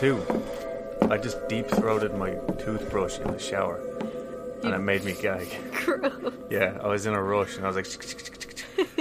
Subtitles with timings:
[0.00, 0.18] Two.
[1.10, 3.78] I just deep throated my toothbrush in the shower,
[4.64, 5.46] and it made me gag.
[5.74, 6.32] Gross.
[6.48, 7.86] Yeah, I was in a rush, and I was like,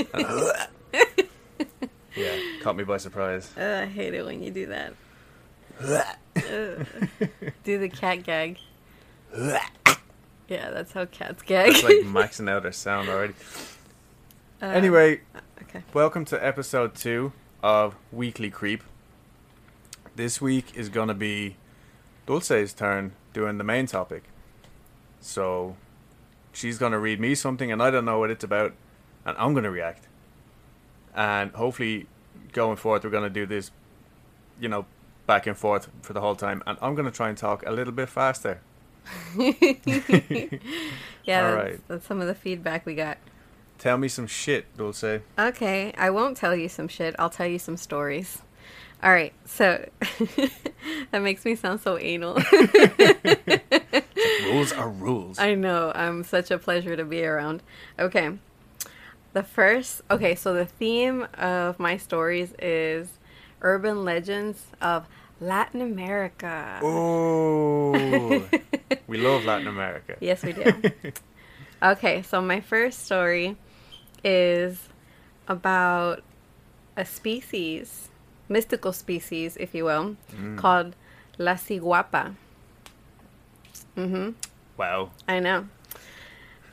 [2.17, 3.49] yeah, caught me by surprise.
[3.57, 4.93] Uh, I hate it when you do that.
[6.35, 6.85] Ugh.
[7.63, 8.57] do the cat gag.
[9.33, 9.61] Yeah,
[10.49, 11.69] that's how cats gag.
[11.69, 13.35] It's like maxing out their sound already.
[14.61, 15.21] Uh, Anyway,
[15.61, 15.81] okay.
[15.93, 17.31] welcome to episode two
[17.63, 18.83] of Weekly Creep.
[20.15, 21.55] This week is gonna be
[22.25, 24.23] Dulce's turn doing the main topic.
[25.21, 25.75] So
[26.51, 28.73] she's gonna read me something and I don't know what it's about
[29.25, 30.07] and I'm gonna react.
[31.15, 32.07] And hopefully
[32.51, 33.71] going forth, we're gonna do this,
[34.59, 34.85] you know,
[35.25, 37.93] back and forth for the whole time and I'm gonna try and talk a little
[37.93, 38.61] bit faster.
[41.25, 41.87] Yeah, All that's, right.
[41.87, 43.19] that's some of the feedback we got.
[43.77, 45.21] Tell me some shit, Dulce.
[45.37, 47.15] Okay, I won't tell you some shit.
[47.19, 48.39] I'll tell you some stories.
[49.01, 49.87] All right, so
[51.11, 52.35] that makes me sound so anal.
[54.43, 55.39] Rules are rules.
[55.39, 55.91] I know.
[55.95, 57.63] I'm such a pleasure to be around.
[57.97, 58.31] Okay.
[59.31, 63.09] The first, okay, so the theme of my stories is
[63.61, 65.05] urban legends of
[65.39, 66.79] Latin America.
[66.83, 67.91] Oh,
[69.07, 70.15] we love Latin America.
[70.21, 70.73] Yes, we do.
[71.81, 73.55] okay, so my first story
[74.23, 74.89] is
[75.47, 76.23] about
[76.97, 78.09] a species,
[78.49, 80.17] mystical species, if you will,
[80.57, 80.95] called
[81.37, 82.35] La Ciguapa.
[83.95, 84.31] Mm-hmm.
[84.77, 85.11] Wow.
[85.27, 85.67] I know.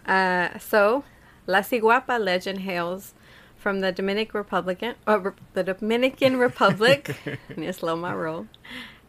[0.06, 1.04] Uh, so,
[1.46, 3.14] La Ciguapa legend hails
[3.56, 5.18] from the Dominican Republican, uh,
[5.54, 7.16] the Dominican Republic.
[7.26, 8.46] I need to slow my roll.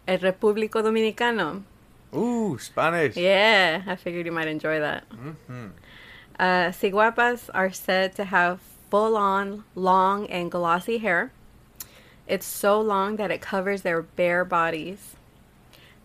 [0.08, 1.64] El Repúblico Dominicano.
[2.16, 3.18] Ooh, Spanish.
[3.18, 5.04] Yeah, I figured you might enjoy that.
[5.10, 5.72] Mhm.
[6.40, 11.32] Uh, Ciguapas are said to have full-on, long and glossy hair.
[12.28, 15.16] It's so long that it covers their bare bodies.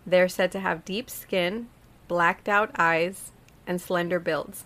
[0.05, 1.67] They're said to have deep skin,
[2.07, 3.31] blacked out eyes,
[3.67, 4.65] and slender builds.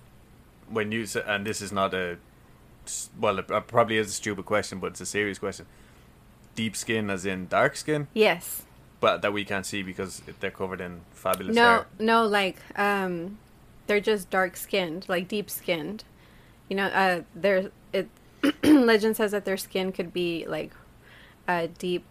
[0.70, 2.18] When you say, and this is not a
[3.20, 5.66] well, it probably is a stupid question, but it's a serious question.
[6.56, 8.64] Deep skin, as in dark skin, Yes.
[9.00, 11.88] but that we can't see because they're covered in fabulous No, hair.
[12.00, 13.38] no, like um,
[13.88, 16.04] they're just dark skinned, like deep skinned.
[16.70, 18.08] You know, uh, their it
[18.64, 20.72] legend says that their skin could be like
[21.48, 22.06] a deep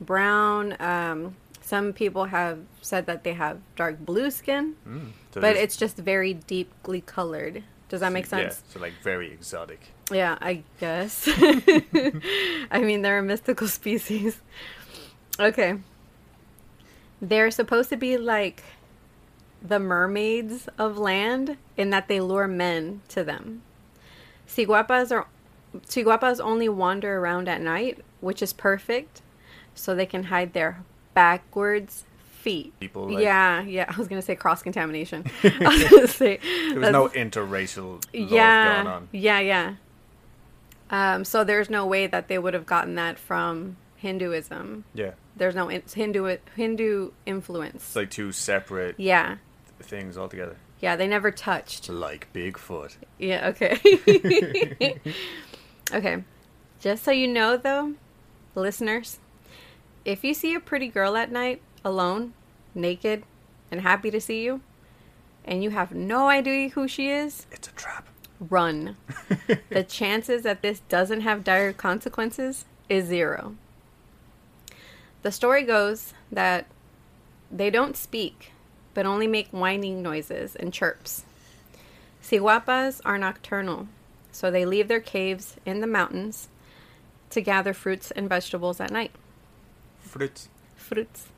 [0.00, 0.76] brown.
[0.80, 5.76] Um, some people have said that they have dark blue skin, Mm, so but it's
[5.76, 7.62] just very deeply colored.
[7.88, 8.62] Does that make sense?
[8.66, 9.80] Yeah, so like very exotic.
[10.12, 11.28] Yeah, I guess.
[12.70, 14.38] I mean, they're a mystical species.
[15.38, 15.78] Okay.
[17.20, 18.62] They're supposed to be like
[19.62, 23.62] the mermaids of land in that they lure men to them.
[24.48, 25.26] Ciguapas are
[25.86, 29.22] Ciguapas only wander around at night, which is perfect,
[29.74, 30.82] so they can hide their
[31.14, 32.72] backwards feet.
[32.80, 33.84] People, like- yeah, yeah.
[33.88, 35.24] I was gonna say cross contamination.
[35.44, 39.08] I was gonna say There was no interracial yeah, going on.
[39.12, 39.74] Yeah, yeah.
[40.90, 44.84] Um, so there's no way that they would have gotten that from Hinduism.
[44.94, 47.76] Yeah, There's no in- Hindu Hindu influence.
[47.76, 49.36] it's like two separate yeah,
[49.80, 50.56] things altogether.
[50.80, 50.96] yeah.
[50.96, 51.88] They never touched.
[51.90, 52.96] Like Bigfoot.
[53.18, 53.48] Yeah.
[53.50, 54.98] Okay.
[55.92, 56.24] okay.
[56.80, 57.94] Just so you know, though,
[58.54, 59.18] listeners,
[60.04, 62.32] if you see a pretty girl at night alone,
[62.74, 63.24] naked,
[63.70, 64.60] and happy to see you,
[65.44, 68.08] and you have no idea who she is, It's a trap.
[68.38, 68.96] run.
[69.70, 73.56] the chances that this doesn't have dire consequences is zero.
[75.22, 76.66] The story goes that
[77.50, 78.52] they don't speak,
[78.94, 81.24] but only make whining noises and chirps.
[82.22, 83.88] Ciguapas are nocturnal,
[84.32, 86.48] so they leave their caves in the mountains
[87.30, 89.12] to gather fruits and vegetables at night.
[90.00, 90.48] Fruits.
[90.74, 91.28] fruits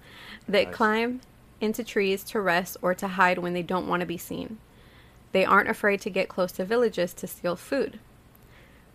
[0.48, 0.74] They Nice.
[0.74, 1.20] climb
[1.60, 4.58] into trees to rest or to hide when they don't want to be seen.
[5.32, 7.98] They aren't afraid to get close to villages to steal food.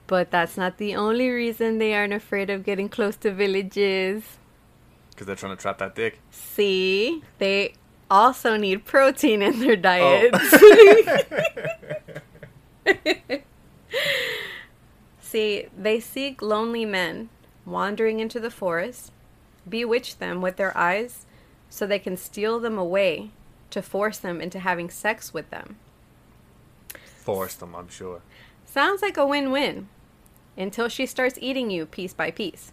[0.08, 4.38] But that's not the only reason they aren't afraid of getting close to villages.
[5.12, 6.20] Because they're trying to trap that dick.
[6.32, 7.74] See, they
[8.10, 9.76] also need protein in their oh.
[9.76, 10.54] diets.
[15.20, 17.30] See, they seek lonely men
[17.66, 19.12] wandering into the forest,
[19.68, 21.26] bewitch them with their eyes
[21.70, 23.32] so they can steal them away
[23.72, 25.78] to force them into having sex with them.
[27.18, 28.22] Force them, I'm sure.
[28.66, 29.90] Sounds like a win win
[30.56, 32.72] until she starts eating you piece by piece.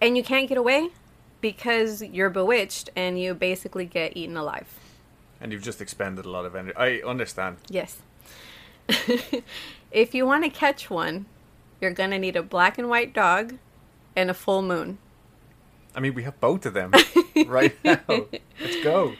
[0.00, 0.90] And you can't get away
[1.40, 4.68] because you're bewitched and you basically get eaten alive.
[5.40, 6.76] And you've just expended a lot of energy.
[6.76, 7.56] I understand.
[7.68, 8.02] Yes.
[9.90, 11.26] if you want to catch one,
[11.80, 13.54] you're going to need a black and white dog
[14.16, 14.98] and a full moon.
[15.94, 16.92] I mean, we have both of them
[17.46, 18.00] right now.
[18.08, 19.14] Let's go.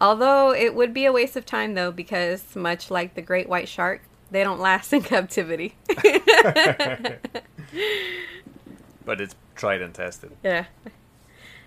[0.00, 3.68] Although it would be a waste of time though, because much like the great white
[3.68, 5.74] shark, they don't last in captivity.
[9.04, 10.32] But it's tried and tested.
[10.42, 10.66] yeah.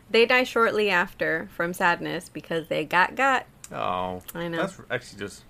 [0.10, 3.46] They die shortly after from sadness because they got got.
[3.72, 4.58] Oh, I know.
[4.60, 5.44] That's actually just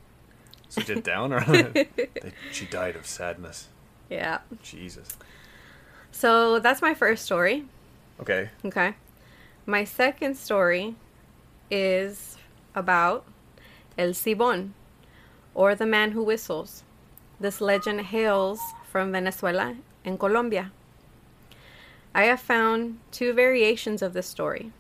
[0.69, 1.39] such a downer.
[1.41, 3.69] That she died of sadness.
[4.09, 4.39] Yeah.
[4.61, 5.17] Jesus.
[6.11, 7.65] So that's my first story.
[8.19, 8.49] Okay.
[8.65, 8.95] Okay.
[9.65, 10.95] My second story
[11.69, 12.37] is
[12.73, 13.25] about
[13.97, 14.71] El Silbón,
[15.53, 16.83] or the man who whistles.
[17.39, 18.59] This legend hails
[18.89, 19.75] from Venezuela
[20.05, 20.71] and Colombia.
[22.15, 24.71] I have found two variations of this story.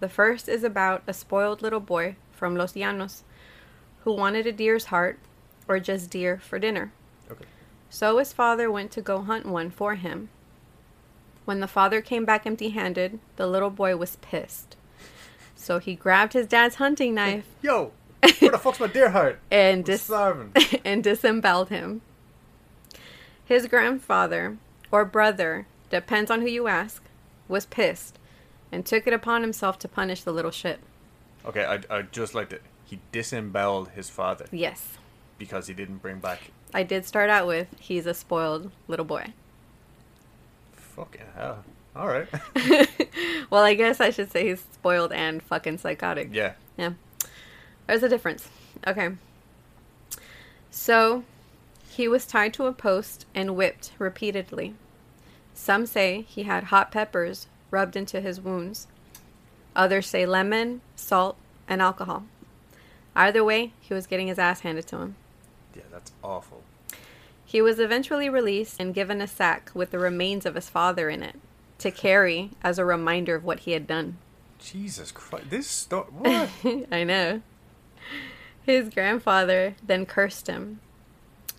[0.00, 3.22] The first is about a spoiled little boy from Los Llanos
[4.04, 5.18] who wanted a deer's heart
[5.66, 6.92] or just deer for dinner.
[7.30, 7.46] Okay.
[7.88, 10.28] So his father went to go hunt one for him.
[11.46, 14.76] When the father came back empty handed, the little boy was pissed.
[15.56, 17.92] So he grabbed his dad's hunting knife Yo,
[18.38, 19.40] where the fuck's my deer heart?
[19.50, 20.10] and, dis-
[20.84, 22.02] and disemboweled him.
[23.44, 24.58] His grandfather,
[24.90, 27.02] or brother, depends on who you ask,
[27.48, 28.18] was pissed
[28.70, 30.80] and took it upon himself to punish the little shit.
[31.46, 34.98] Okay, I I just like that he disemboweled his father Yes.
[35.38, 36.50] because he didn't bring back.
[36.72, 39.32] I did start out with he's a spoiled little boy.
[40.72, 41.64] Fucking hell.
[41.96, 42.28] All right.
[43.50, 46.30] Well, I guess I should say he's spoiled and fucking psychotic.
[46.32, 46.54] yeah.
[46.76, 46.94] Yeah.
[47.86, 48.48] There's a difference.
[48.86, 49.10] Okay.
[50.70, 51.22] So,
[51.90, 54.74] he was tied to a post and whipped repeatedly.
[55.52, 58.88] Some say he had hot peppers rubbed into his wounds.
[59.76, 61.36] Others say lemon, salt,
[61.68, 62.24] and alcohol.
[63.16, 65.16] Either way, he was getting his ass handed to him.
[65.74, 66.62] Yeah, that's awful.
[67.44, 71.22] He was eventually released and given a sack with the remains of his father in
[71.22, 71.36] it
[71.78, 74.16] to carry as a reminder of what he had done.
[74.58, 75.50] Jesus Christ.
[75.50, 76.06] This story.
[76.10, 76.48] What?
[76.90, 77.42] I know.
[78.62, 80.80] His grandfather then cursed him.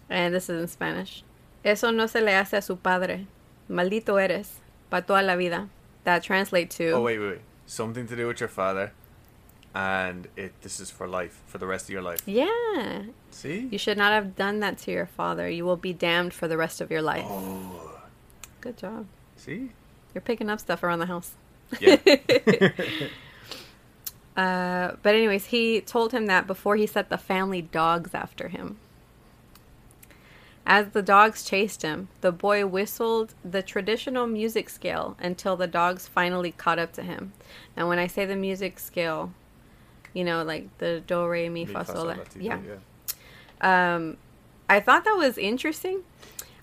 [0.09, 1.23] And this is in Spanish.
[1.63, 3.27] Eso no se le hace a su padre.
[3.69, 4.59] Maldito eres.
[4.89, 5.69] Pa toda la vida.
[6.03, 6.91] That translates to.
[6.91, 7.41] oh wait, wait, wait.
[7.65, 8.91] Something to do with your father,
[9.75, 10.53] and it.
[10.61, 12.21] This is for life, for the rest of your life.
[12.25, 13.03] Yeah.
[13.29, 13.67] See.
[13.69, 15.49] You should not have done that to your father.
[15.49, 17.25] You will be damned for the rest of your life.
[17.27, 17.99] Oh.
[18.61, 19.05] Good job.
[19.35, 19.71] See.
[20.13, 21.33] You're picking up stuff around the house.
[21.79, 21.97] Yeah.
[24.35, 28.77] Uh, but anyways, he told him that before he set the family dogs after him.
[30.65, 36.09] As the dogs chased him, the boy whistled the traditional music scale until the dogs
[36.09, 37.31] finally caught up to him.
[37.77, 39.31] And when I say the music scale,
[40.15, 42.59] you know, like the do re mi Mi, fa sol, la- la, ti, do, yeah.
[43.61, 43.95] yeah.
[43.95, 44.17] Um,
[44.69, 46.01] I thought that was interesting.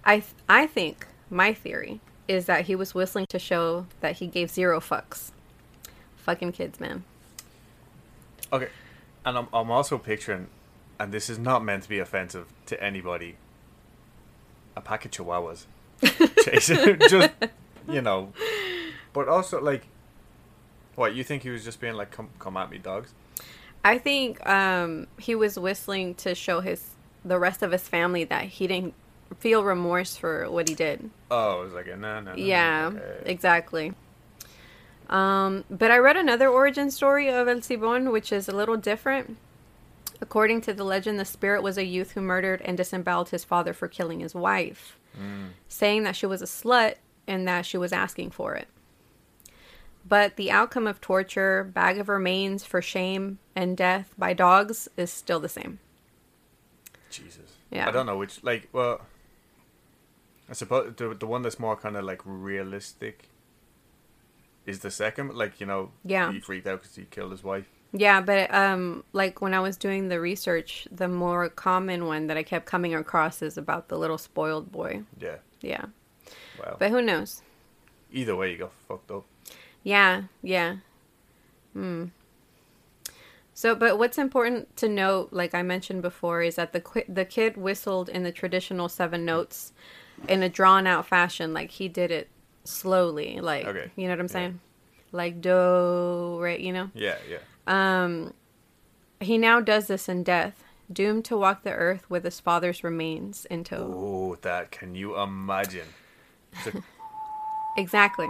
[0.04, 4.26] I th- I think my theory is that he was whistling to show that he
[4.26, 5.30] gave zero fucks.
[6.16, 7.04] Fucking kids, man.
[8.52, 8.68] Okay,
[9.25, 10.49] and I'm I'm also picturing,
[10.99, 13.37] and this is not meant to be offensive to anybody.
[14.75, 15.66] A pack of chihuahuas,
[16.44, 17.30] chasing just
[17.87, 18.32] you know,
[19.12, 19.87] but also like,
[20.94, 23.12] what you think he was just being like, come come at me, dogs?
[23.85, 26.91] I think um, he was whistling to show his
[27.25, 28.95] the rest of his family that he didn't
[29.39, 31.11] feel remorse for what he did.
[31.31, 32.33] Oh, it was like a no no.
[32.33, 33.31] no, yeah, okay.
[33.31, 33.93] exactly.
[35.09, 39.37] Um, but I read another origin story of El Silbón, which is a little different.
[40.21, 43.73] According to the legend, the spirit was a youth who murdered and disemboweled his father
[43.73, 44.99] for killing his wife,
[45.69, 46.95] saying that she was a slut
[47.27, 48.69] and that she was asking for it.
[50.06, 55.12] But the outcome of torture, bag of remains for shame, and death by dogs is
[55.12, 55.78] still the same.
[57.11, 57.56] Jesus.
[57.71, 57.88] Yeah.
[57.88, 59.02] I don't know which like well.
[60.50, 63.28] I suppose the the one that's more kind of like realistic
[64.66, 66.30] is the second like you know Yeah.
[66.32, 67.66] he freaked out because he killed his wife.
[67.94, 72.38] Yeah, but um, like when I was doing the research, the more common one that
[72.38, 75.02] I kept coming across is about the little spoiled boy.
[75.21, 75.37] Yeah.
[75.61, 75.85] Yeah,
[76.59, 76.76] Wow.
[76.78, 77.42] but who knows?
[78.11, 79.25] Either way, you got fucked up.
[79.83, 80.77] Yeah, yeah.
[81.73, 82.07] Hmm.
[83.55, 87.25] So, but what's important to note, like I mentioned before, is that the qui- the
[87.25, 89.73] kid whistled in the traditional seven notes
[90.29, 92.29] in a drawn out fashion, like he did it
[92.65, 93.91] slowly, like Okay.
[93.97, 94.33] you know what I'm Yeah.
[94.33, 94.61] saying,
[95.12, 96.91] like do right, you know.
[96.95, 97.39] Yeah, yeah.
[97.67, 98.33] Um,
[99.21, 103.45] he now does this in death, doomed to walk the earth with his father's remains
[103.47, 103.93] in tow.
[103.95, 105.89] Oh, that can you imagine?
[106.65, 106.83] The-
[107.77, 108.29] Exactly.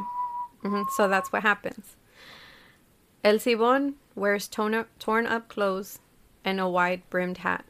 [0.63, 1.97] Hmm So that's what happens.
[3.25, 6.01] El Silbón wears torn up, torn up clothes
[6.45, 7.65] and a wide brimmed hat.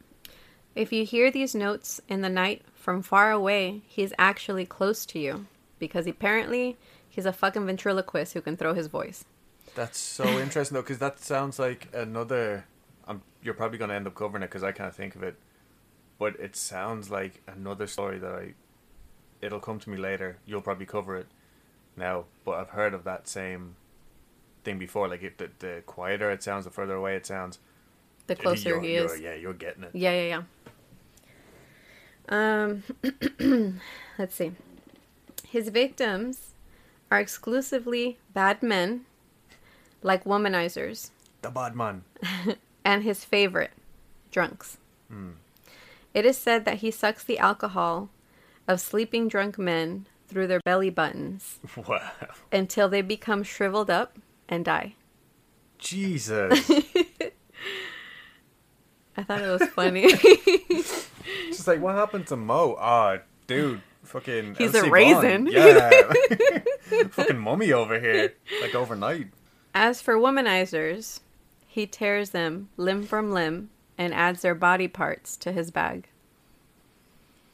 [0.75, 5.18] If you hear these notes in the night from far away, he's actually close to
[5.18, 5.46] you
[5.78, 9.25] because apparently he's a fucking ventriloquist who can throw his voice.
[9.75, 12.64] That's so interesting though, because that sounds like another.
[13.06, 15.37] Um, you're probably gonna end up covering it because I can't think of it,
[16.18, 18.54] but it sounds like another story that I.
[19.42, 20.38] It'll come to me later.
[20.46, 21.26] You'll probably cover it
[21.96, 23.76] now, but I've heard of that same
[24.64, 25.08] thing before.
[25.08, 27.58] Like if the, the quieter it sounds, the further away it sounds.
[28.26, 29.20] The closer you're- he is.
[29.20, 29.90] Yeah, you're getting it.
[29.94, 30.42] Yeah, yeah, yeah.
[32.28, 33.80] Um,
[34.18, 34.52] let's see.
[35.49, 36.52] His victims
[37.11, 39.04] are exclusively bad men,
[40.02, 41.11] like womanizers,
[41.42, 42.04] The bad man.
[42.84, 43.72] and his favorite,
[44.30, 44.78] drunks.
[46.14, 48.08] It is said that he sucks the alcohol
[48.66, 52.11] of sleeping drunk men through their belly buttons Wow.
[52.51, 54.95] until they become shriveled up and die.
[55.79, 56.71] Jesus.
[59.17, 60.11] I thought it was funny.
[61.49, 62.77] Just like what happened to Mo?
[62.81, 64.55] Ah, dude, fucking.
[64.57, 65.45] He's LC a raisin.
[65.45, 65.53] Bond.
[65.53, 69.29] Yeah, fucking mummy over here, like overnight.
[69.75, 71.21] As for womanizers,
[71.67, 76.09] he tears them limb from limb and adds their body parts to his bag.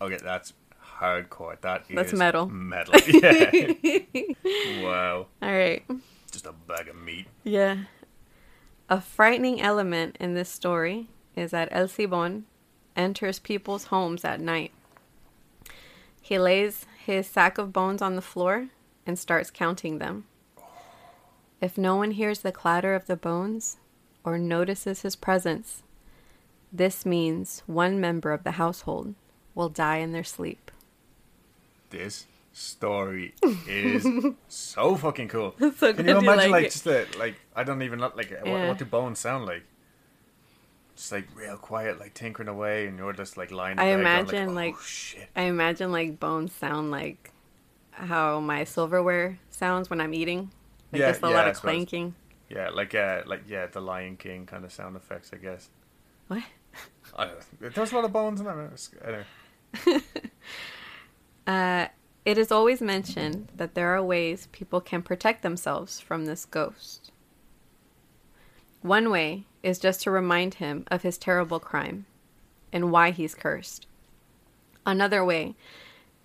[0.01, 0.53] Okay, that's
[1.00, 1.61] hardcore.
[1.61, 2.47] That is That's metal.
[2.49, 2.95] Metal.
[3.07, 4.83] Yeah.
[4.83, 5.26] wow.
[5.43, 5.83] All right.
[6.31, 7.26] Just a bag of meat.
[7.45, 7.85] Yeah.
[8.88, 12.43] A frightening element in this story is that El Silbón
[12.97, 14.73] enters people's homes at night.
[16.21, 18.69] He lays his sack of bones on the floor
[19.07, 20.25] and starts counting them.
[21.61, 23.78] If no one hears the clatter of the bones
[24.25, 25.83] or notices his presence,
[26.73, 29.14] this means one member of the household
[29.55, 30.71] will die in their sleep.
[31.90, 33.35] This story
[33.66, 34.07] is
[34.49, 35.54] so fucking cool.
[35.76, 38.30] So Can you you imagine like like just the like I don't even know like
[38.30, 38.68] what, Yeah.
[38.68, 39.62] what do bones sound like?
[40.97, 43.78] Just like real quiet, like tinkering away, and you're just like lying.
[43.78, 45.28] I bed going, imagine, oh, like-.
[45.37, 47.30] I imagine like bones sound like
[47.92, 50.50] how my silverware sounds when I'm eating.
[50.92, 52.14] Like Yeah, just a yeah, lot of clanking.
[52.49, 55.68] Yeah, like uh, like yeah, the Lion King kind of sound effects, I guess.
[56.26, 56.42] What?
[57.16, 57.68] I don't know.
[57.71, 58.88] There's a lot of bones in that.
[59.04, 60.02] Anyway.
[61.49, 61.88] Uh,
[62.26, 67.11] it is always mentioned that there are ways people can protect themselves from this ghost.
[68.83, 72.05] One way is just to remind him of his terrible crime
[72.71, 73.87] and why he's cursed.
[74.85, 75.55] Another way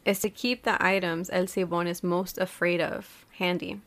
[0.03, 3.79] is to keep the items El Silbón is most afraid of handy.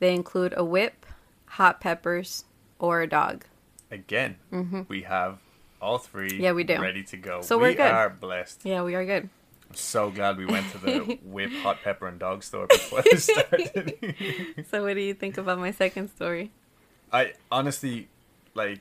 [0.00, 1.06] They include a whip,
[1.46, 2.46] hot peppers,
[2.80, 3.44] or a dog.
[3.92, 4.36] Again,
[4.88, 5.38] we have
[5.80, 6.30] all three.
[6.30, 6.42] Mm-hmm.
[6.42, 6.80] Yeah, we do.
[6.80, 7.42] ready to go.
[7.42, 7.92] So we we're good.
[7.92, 8.62] are blessed.
[8.64, 9.28] Yeah, we are good.
[9.72, 13.24] I'm so glad we went to the whip, hot pepper, and dog store before this
[13.32, 13.94] started.
[14.70, 16.50] So, what do you think about my second story?
[17.10, 18.08] I honestly
[18.54, 18.80] like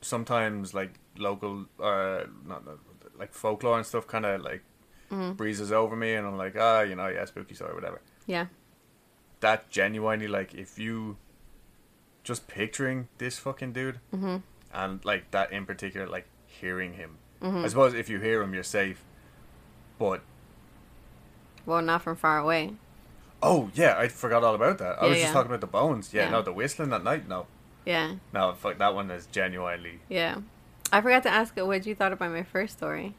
[0.00, 2.62] sometimes like local uh not
[3.18, 4.62] like folklore and stuff kind of like
[5.10, 5.32] Mm-hmm.
[5.34, 8.46] breezes over me and I'm like ah you know yeah spooky story whatever Yeah.
[9.40, 11.18] that genuinely like if you
[12.24, 14.36] just picturing this fucking dude Mm-hmm.
[14.72, 18.62] and like that in particular like hearing him I suppose if you hear him you're
[18.62, 19.04] safe
[20.02, 20.20] but
[21.64, 22.74] Well, not from far away.
[23.42, 25.32] oh yeah I forgot all about that I Yeah, was just yeah.
[25.32, 26.30] talking about the bones yeah, Yeah.
[26.30, 27.46] no the whistling at night no
[27.84, 28.14] Yeah.
[28.32, 30.36] no fuck that one is genuinely Yeah.
[30.92, 33.14] I forgot to ask what you thought about my first story.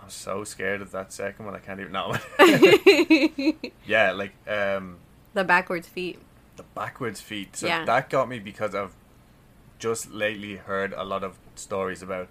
[0.00, 1.54] I'm so scared of that second one.
[1.56, 2.14] I can't even know.
[3.86, 4.98] yeah, like um,
[5.34, 6.18] The backwards feet.
[6.56, 7.56] the backwards feet.
[7.56, 7.84] So Yeah.
[7.86, 8.94] that got me because I've
[9.80, 12.28] just lately heard a lot of stories about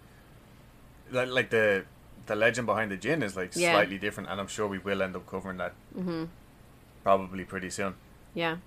[1.11, 1.83] like, like the
[2.27, 3.73] the legend behind the gin is like Yeah.
[3.73, 6.25] slightly different, and I'm sure we will end up covering that Mm-hmm.
[7.03, 7.95] probably pretty soon.
[8.33, 8.57] Yeah.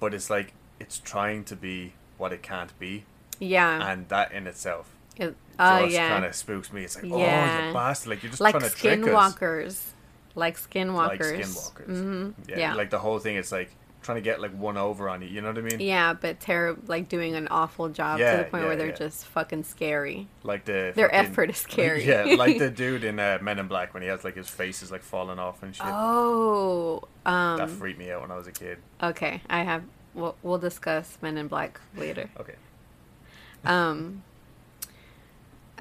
[0.00, 3.04] But it's like it's trying to be what it can't be,
[3.40, 3.90] Yeah.
[3.90, 6.08] and that in itself It- Oh, just yeah.
[6.10, 6.84] kind of spooks me.
[6.84, 7.68] It's like, oh, Yeah.
[7.68, 8.10] you bastard!
[8.10, 9.08] Like you're just like trying to trick us.
[9.34, 9.84] skinwalkers.
[10.36, 11.08] Like skinwalkers.
[11.08, 11.86] like skinwalkers.
[11.86, 12.74] hmm Yeah, Yeah.
[12.74, 13.74] like the whole thing is like
[14.08, 15.28] trying to get like one over on you.
[15.28, 15.80] You know what I mean?
[15.80, 18.94] Yeah, but terrible, like doing an awful job to the point yeah, where they're yeah.
[18.94, 20.28] just fucking scary.
[20.42, 22.04] Like the Their fucking- effort is scary.
[22.06, 24.82] yeah, like the dude in uh, Men in Black when he has like his face
[24.82, 25.84] is like falling off and shit.
[25.86, 28.78] Oh, um, that freaked me out when I was a kid.
[29.02, 29.42] okay.
[29.50, 29.84] I have.
[30.14, 32.30] We'll, we'll discuss Men in Black later.
[32.40, 32.54] Okay.
[33.66, 34.22] Um.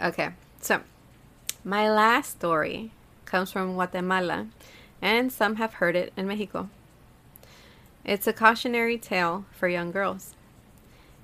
[0.04, 0.82] Okay, so
[1.64, 2.92] my last story
[3.24, 4.48] comes from Guatemala,
[5.02, 6.70] and some have heard it in Mexico.
[8.08, 10.34] It's a cautionary tale for young girls.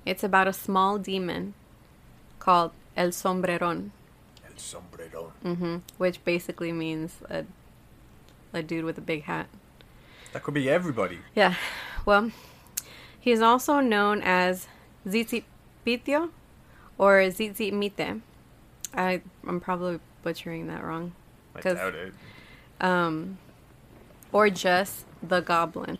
[0.04, 1.54] It's about a small demon
[2.38, 3.90] called El Sombreron,
[4.46, 5.32] El sombrero.
[5.42, 7.46] hmm which basically means a,
[8.52, 9.46] a dude with a big hat.
[10.34, 11.20] That could be everybody.
[11.34, 11.54] Yeah,
[12.04, 12.30] well,
[13.18, 14.68] he is also known as
[15.08, 16.28] Zitzipitio
[16.98, 18.20] or Zitzimite.
[18.94, 21.12] I, I'm probably butchering that wrong.
[21.56, 22.12] I doubt it.
[22.80, 23.38] Um,
[24.32, 25.98] or just the goblin.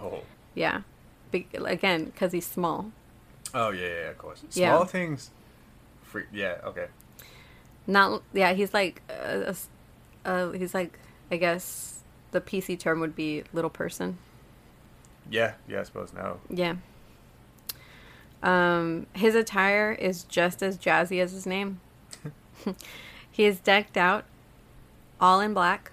[0.00, 0.20] Oh.
[0.54, 0.82] Yeah.
[1.30, 2.92] Be- again, because he's small.
[3.54, 4.42] Oh yeah, yeah, of course.
[4.52, 4.76] Yeah.
[4.76, 5.30] Small things.
[6.02, 6.24] Free.
[6.32, 6.56] Yeah.
[6.64, 6.86] Okay.
[7.86, 9.52] Not, yeah, he's like, uh,
[10.24, 10.98] uh, he's like,
[11.30, 12.00] I guess
[12.32, 14.18] the PC term would be little person.
[15.30, 15.54] Yeah.
[15.68, 15.80] Yeah.
[15.80, 16.38] I suppose now.
[16.50, 16.76] Yeah.
[18.42, 21.80] Um, his attire is just as jazzy as his name.
[23.30, 24.24] he is decked out,
[25.20, 25.90] all in black,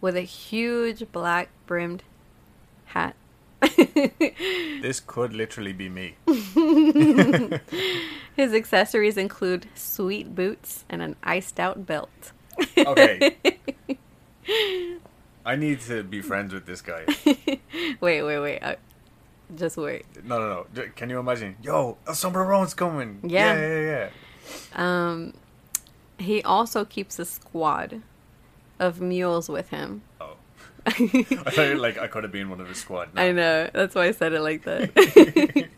[0.00, 2.02] with a huge black brimmed
[2.86, 3.14] hat.
[4.82, 6.14] This could literally be me.
[8.36, 12.32] His accessories include sweet boots and an iced out belt.
[12.76, 13.36] Okay.
[15.44, 17.04] I need to be friends with this guy.
[18.00, 18.58] Wait, wait, wait.
[18.60, 18.76] Uh,
[19.54, 20.04] just wait.
[20.24, 20.82] No, no, no.
[20.94, 21.56] Can you imagine?
[21.62, 23.20] Yo, El Sombreron's coming.
[23.22, 23.54] Yeah.
[23.54, 24.10] Yeah, yeah, yeah.
[24.74, 25.34] Um,
[26.18, 28.02] he also keeps a squad
[28.78, 30.02] of mules with him.
[30.86, 33.12] I thought like I could have been one of his squad.
[33.14, 33.22] now.
[33.22, 33.68] I know.
[33.72, 35.68] That's why I said it like that.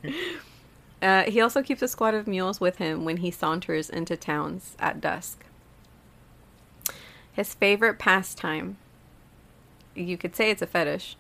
[1.03, 4.77] uh, he also keeps a squad of mules with him when he saunters into towns
[4.79, 5.45] at dusk.
[7.33, 8.77] His favorite pastime,
[9.95, 11.17] you could say it's a fetish.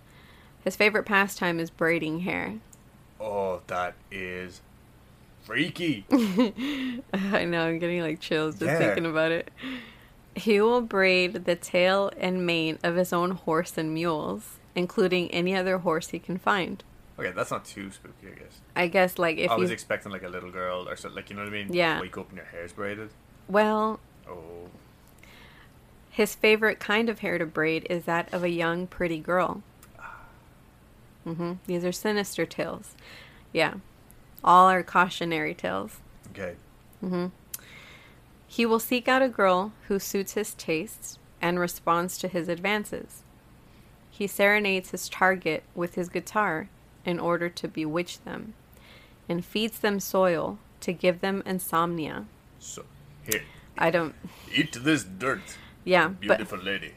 [0.64, 2.54] His favorite pastime is braiding hair.
[3.20, 4.60] Oh, that is
[5.44, 6.04] freaky.
[6.12, 8.78] I know, I'm getting like chills just Yeah.
[8.78, 9.50] thinking about it.
[10.38, 15.54] He will braid the tail and mane of his own horse and mules, including any
[15.54, 16.82] other horse he can find.
[17.18, 18.60] Okay, that's not too spooky, I guess.
[18.76, 19.74] I guess, like, if I was you.
[19.74, 21.72] expecting like a little girl or something, like you know what I mean?
[21.72, 22.00] Yeah.
[22.00, 23.10] Wake up and your hair's braided.
[23.48, 23.98] well,
[24.28, 24.68] Oh,
[26.10, 29.62] His favorite kind of hair to braid is that of a young, pretty girl.
[31.26, 31.54] Mm-hmm.
[31.66, 32.94] These are sinister tales.
[33.52, 33.74] Yeah.
[34.44, 35.98] All are cautionary tales.
[36.32, 36.54] okay.
[38.50, 43.22] He will seek out a girl who suits his tastes and responds to his advances.
[44.10, 46.68] He serenades his target with his guitar
[47.04, 48.54] in order to bewitch them
[49.28, 52.24] and feeds them soil to give them insomnia.
[52.58, 52.84] So
[53.30, 53.42] here,
[53.76, 54.14] I don't.
[54.52, 56.20] eat this dirt, Yeah, but.
[56.20, 56.94] beautiful lady.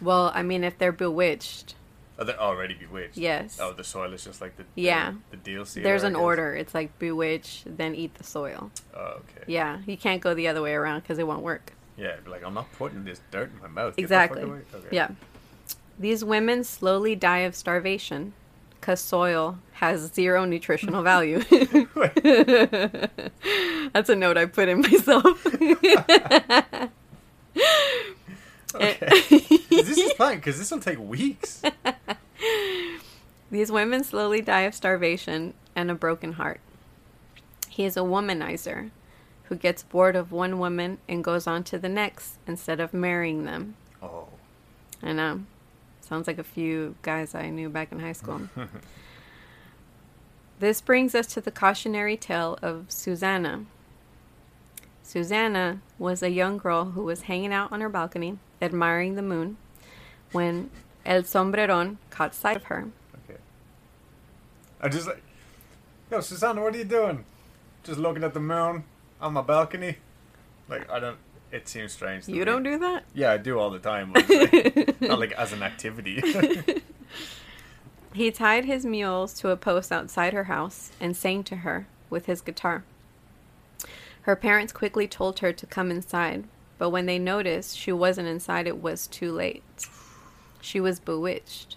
[0.00, 1.74] Well, I mean, if they're bewitched,
[2.20, 3.16] Oh, they're already bewitched.
[3.16, 3.58] Yes.
[3.58, 5.14] Oh, the soil is just like the Yeah.
[5.30, 5.82] the, the DLC.
[5.82, 6.54] there's an order.
[6.54, 8.70] It's like bewitch, then eat the soil.
[8.94, 9.44] Oh, okay.
[9.46, 11.72] Yeah, you can't go the other way around because it won't work.
[11.96, 13.94] Yeah, be like I'm not putting this dirt in my mouth.
[13.96, 14.42] Exactly.
[14.42, 14.62] Okay.
[14.90, 15.08] Yeah.
[15.98, 18.34] These women slowly die of starvation
[18.78, 21.40] because soil has zero nutritional value.
[23.92, 25.46] That's a note I put in myself.
[28.72, 28.98] Okay.
[29.68, 31.60] this is fine because this will take weeks.
[33.50, 36.60] These women slowly die of starvation and a broken heart.
[37.68, 38.90] He is a womanizer
[39.44, 43.44] who gets bored of one woman and goes on to the next instead of marrying
[43.44, 43.74] them.
[44.00, 44.28] Oh,
[45.02, 45.42] I know.
[46.00, 48.42] Sounds like a few guys I knew back in high school.
[50.60, 53.64] this brings us to the cautionary tale of Susanna.
[55.02, 59.56] Susanna was a young girl who was hanging out on her balcony, admiring the moon,
[60.30, 60.70] when
[61.04, 62.88] El Sombreron caught sight of her.
[64.82, 65.22] I'm just like,
[66.10, 67.24] yo, Susanna, what are you doing?
[67.84, 68.84] Just looking at the moon
[69.20, 69.96] on my balcony.
[70.68, 71.18] Like I don't.
[71.52, 72.26] It seems strange.
[72.26, 72.44] to You me.
[72.44, 73.04] don't do that?
[73.12, 74.12] Yeah, I do all the time.
[74.12, 76.22] like- not like as an activity.
[78.12, 82.26] He tied his mules to a post outside her house and sang to her with
[82.26, 82.82] his guitar.
[84.22, 86.44] Her parents quickly told her to come inside,
[86.76, 89.62] but when they noticed she wasn't inside, it was too late.
[90.60, 91.76] She was bewitched.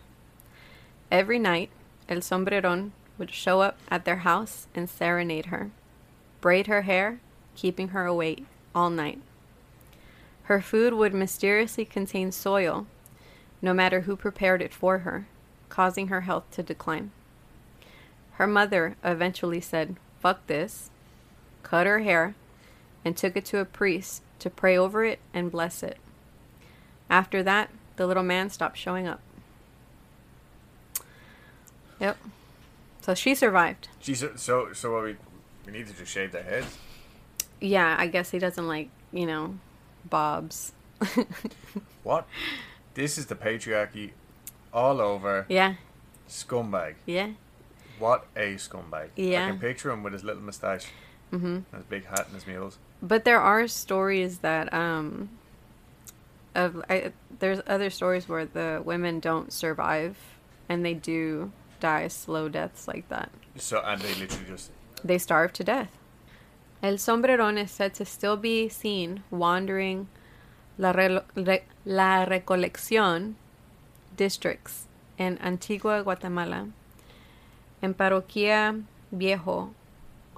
[1.11, 1.69] Every night,
[2.09, 5.71] El Sombreron would show up at their house and serenade her,
[6.41, 7.19] braid her hair,
[7.55, 9.21] keeping her awake all night.
[10.43, 12.85] Her food would mysteriously contain soil,
[13.61, 15.27] no matter who prepared it for her,
[15.69, 17.11] causing her health to decline.
[18.33, 20.89] Her mother eventually said, fuck this,
[21.61, 22.35] cut her hair,
[23.05, 25.97] and took it to a priest to pray over it and bless it.
[27.09, 29.21] After that, the little man stopped showing up.
[32.03, 32.17] Yep.
[33.01, 33.87] So she survived.
[34.01, 35.15] Geez, so so, so what we
[35.65, 36.77] we need to just shave their heads.
[37.61, 39.55] Yeah, I guess he doesn't like, you know,
[40.09, 40.73] bobs.
[42.03, 42.27] What?
[42.93, 44.11] This is the patriarchy
[44.73, 45.45] all over.
[45.47, 45.75] yeah,
[46.27, 46.95] Scumbag.
[47.05, 47.29] yeah.
[47.99, 49.09] What a scumbag.
[49.15, 49.45] Yeah.
[49.45, 50.87] I can picture him with his little moustache
[51.31, 51.75] Mm-hmm.
[51.75, 52.77] his big hat and his mules.
[53.01, 55.29] But there are stories that um
[56.53, 60.15] of I, there's other stories where the women don't survive
[60.69, 61.51] and they do
[61.83, 63.29] die slow deaths like that.
[63.57, 64.71] So and they literally just
[65.03, 65.91] They starve to death.
[66.81, 70.07] El sombrerón is said to still be seen wandering
[70.77, 73.35] La, Relo- Re- La Recolección
[74.17, 76.67] districts in Antigua, Guatemala,
[77.81, 79.73] and Parroquia Viejo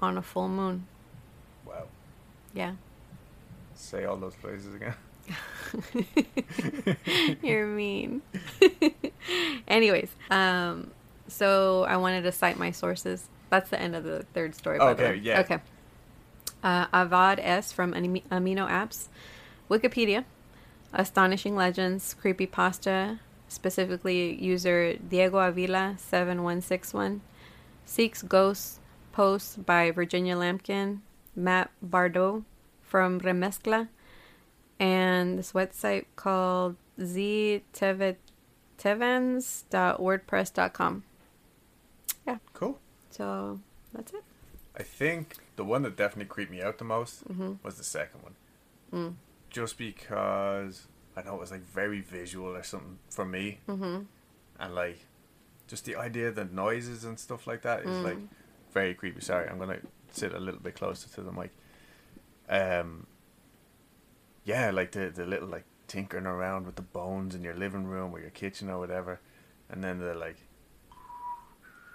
[0.00, 0.86] on a full moon.
[1.64, 1.86] wow.
[2.54, 2.74] Yeah.
[3.74, 4.94] Say all those places again.
[7.42, 8.22] You're mean.
[9.68, 10.90] Anyways, um,
[11.28, 13.28] so I wanted to cite my sources.
[13.50, 14.78] That's the end of the third story.
[14.78, 15.20] By the Okay, way.
[15.22, 15.40] yeah.
[15.40, 15.58] Okay.
[16.62, 19.08] Uh, Avad S from Ami- Amino Apps,
[19.70, 20.24] Wikipedia,
[20.92, 27.20] Astonishing Legends, Creepypasta, specifically user Diego Avila seven one six one,
[27.84, 28.80] Seeks Ghosts
[29.12, 31.00] posts by Virginia Lampkin,
[31.36, 32.42] Matt Bardot
[32.82, 33.88] from Remezcla,
[34.80, 36.76] and this website called
[42.26, 42.40] ztevans.wordpress.com.
[42.54, 42.78] Cool.
[43.10, 43.60] So
[43.92, 44.24] that's it.
[44.76, 47.54] I think the one that definitely creeped me out the most Mm-hmm.
[47.62, 48.34] was the second one.
[48.92, 49.14] Mm.
[49.50, 50.86] Just because
[51.16, 53.60] I know it was like very visual or something for me.
[53.68, 54.02] Mm-hmm.
[54.60, 54.98] And like
[55.66, 58.04] just the idea the noises and stuff like that is Mm.
[58.04, 58.18] like
[58.72, 59.20] very creepy.
[59.20, 59.78] Sorry, I'm gonna
[60.10, 61.50] sit a little bit closer to the mic.
[62.48, 63.06] Um
[64.44, 68.12] yeah, like the the little like tinkering around with the bones in your living room
[68.14, 69.20] or your kitchen or whatever.
[69.70, 70.36] And then the like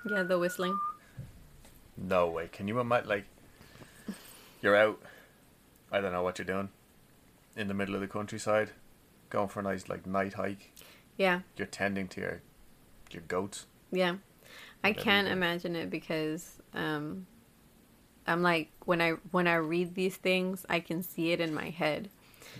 [0.10, 0.78] Yeah, the whistling.
[1.98, 2.48] No way.
[2.52, 3.10] Can you imagine?
[3.10, 3.26] Like,
[4.62, 5.00] you're out.
[5.92, 6.70] I don't know what you're doing.
[7.56, 8.72] In the middle of the countryside,
[9.30, 10.72] going for a nice like night hike.
[11.18, 12.42] Yeah, You're tending to your
[13.12, 13.66] your goats.
[13.92, 14.16] yeah.
[14.84, 17.28] I can't imagine it because um,
[18.26, 21.70] I'm like when I when I read these things, I can see it in my
[21.70, 22.10] head.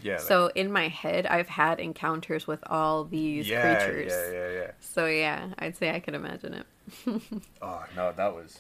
[0.04, 0.14] Yeah.
[0.14, 4.12] like- so in my head, I've had encounters with all these yeah, creatures.
[4.12, 4.72] yeah, yeah, yeah.
[4.82, 6.66] So yeah, I'd say I could imagine it.
[7.62, 8.60] Oh no, that was.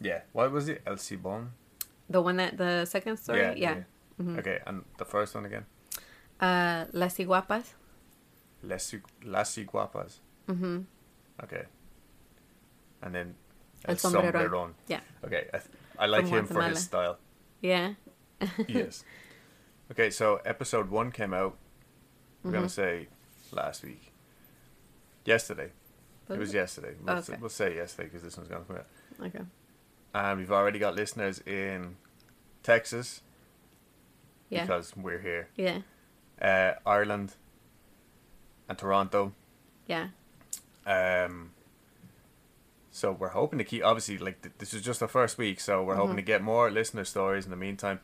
[0.00, 0.20] Yeah.
[0.32, 0.82] What was it?
[0.86, 1.48] El Silbón.
[2.10, 3.54] The one that the second story, Yeah.
[3.56, 3.74] yeah.
[4.18, 4.38] yeah.
[4.38, 5.64] Okay, and the first one again.
[6.40, 7.74] Uh, Las Ciguapas.
[8.62, 10.18] Les Las Ciguapas.
[10.48, 10.80] Mm-hmm.
[11.44, 11.64] Okay.
[13.02, 13.34] And then
[13.86, 14.32] El Sombrerón.
[14.32, 14.70] Sombrerón.
[14.88, 15.00] Yeah.
[15.24, 17.18] Okay, I, th- I like From him for his style.
[17.60, 17.94] Yeah.
[18.68, 19.04] yes.
[19.90, 21.56] Okay, so episode one came out.
[22.42, 22.58] We're Mm-hmm.
[22.58, 23.08] gonna say
[23.52, 24.12] last week.
[25.24, 25.70] Yesterday.
[26.28, 26.94] It was yesterday.
[27.04, 27.38] We'll, s- Okay.
[27.40, 28.86] we'll say yesterday because this one's gonna come out.
[29.26, 29.44] Okay.
[30.14, 31.96] And we've already got listeners in
[32.62, 33.22] Texas
[34.48, 34.62] Yeah.
[34.62, 35.48] because we're here.
[35.56, 35.80] yeah.
[36.40, 37.34] Uh, Ireland
[38.68, 39.32] and Toronto.
[39.86, 40.08] Yeah.
[40.86, 41.52] Um,
[42.90, 43.84] so we're hoping to keep.
[43.84, 46.70] Obviously, like th- this is just the first week, so we're hoping to get more
[46.70, 48.00] listener stories in the meantime.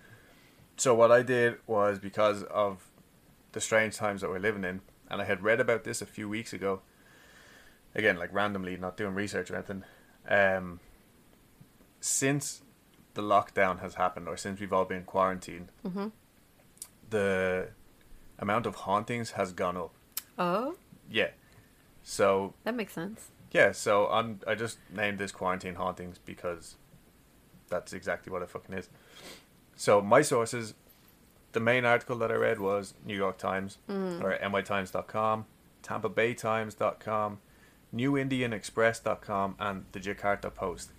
[0.76, 2.88] So what I did was because of
[3.52, 6.28] the strange times that we're living in, and I had read about this a few
[6.28, 6.80] weeks ago.
[7.94, 9.82] Again, like randomly, not doing research or anything.
[10.28, 10.80] Um,
[12.00, 12.62] since
[13.14, 16.08] the lockdown has happened, or since we've all been quarantined, Mm-hmm.
[17.10, 17.68] the
[18.38, 19.92] amount of hauntings has gone up.
[20.38, 20.76] Oh,
[21.10, 21.30] Yeah.
[22.02, 23.30] So that makes sense.
[23.50, 26.76] yeah, so I'm I just named this quarantine hauntings because
[27.68, 28.88] that's exactly what it fucking is.
[29.76, 30.74] So my sources,
[31.52, 35.44] the main article that I read was New York Times or nytimes.com,
[35.82, 37.40] Tampa Bay Times.com,
[37.94, 40.90] NewIndianExpress.com, and the Jakarta Post.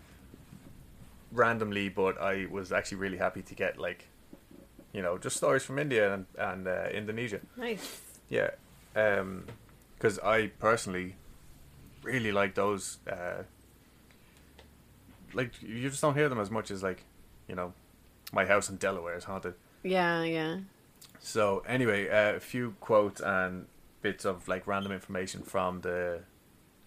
[1.31, 4.07] Randomly, but I was actually really happy to get like,
[4.93, 7.39] you know, just stories from India and and uh, Indonesia.
[7.55, 8.01] Nice.
[8.29, 8.51] Yeah,
[8.93, 11.15] because I personally
[12.01, 12.97] really like those.
[13.07, 13.43] Uh,
[15.33, 17.03] like you just don't hear them as much as like,
[17.47, 17.73] you know,
[18.33, 19.53] my house in Delaware is haunted.
[19.83, 20.57] Yeah, yeah.
[21.19, 23.67] So anyway, uh, a few quotes and
[24.01, 26.21] bits of like random information from the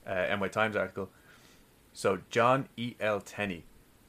[0.06, 1.10] uh, NY Times article.
[1.92, 2.94] So John E.
[3.00, 3.20] L.
[3.20, 3.64] Tenney,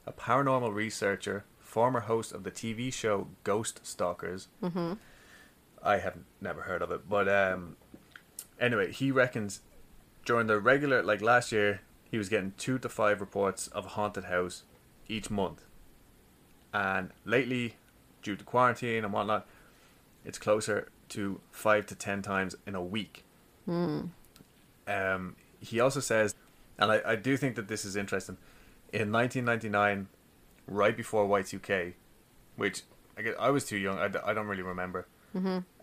[0.06, 4.48] a paranormal researcher, former host of the TV show Ghost Stalkers.
[4.62, 4.94] Mm-hmm.
[5.82, 7.76] I have never heard of it, but um,
[8.58, 9.60] anyway, he reckons
[10.24, 13.88] during the regular like last year he was getting two to five reports of a
[13.90, 14.62] haunted house
[15.08, 15.64] each month.
[16.72, 17.76] And lately,
[18.22, 19.46] due to quarantine and whatnot,
[20.24, 23.24] it's closer to five to ten times in a week.
[24.86, 26.34] Um, he also says,
[26.78, 28.36] and I, I do think that this is interesting.
[28.92, 30.08] In 1999,
[30.66, 31.94] right before Y2K,
[32.56, 32.82] which
[33.18, 35.06] I, guess, I was too young, I, I don't really remember.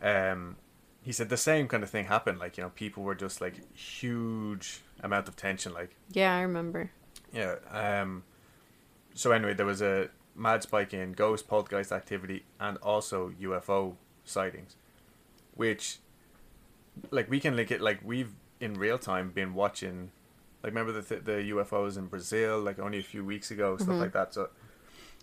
[0.01, 0.55] Um,
[1.03, 2.39] he said the same kind of thing happened.
[2.39, 5.73] Like you know, people were just like huge amount of tension.
[5.73, 6.91] Like Yeah, I remember.
[7.33, 7.55] yeah.
[7.71, 8.23] Um.
[9.13, 14.77] So anyway, there was a mad spike in ghost poltergeist activity and also UFO sightings,
[15.55, 15.97] which,
[17.09, 17.81] like, we can link it.
[17.81, 18.31] Like we've
[18.62, 20.12] in real time been watching.
[20.63, 23.97] Like remember the th- the UFOs in Brazil like only a few weeks ago stuff
[23.97, 24.34] like that.
[24.34, 24.50] So,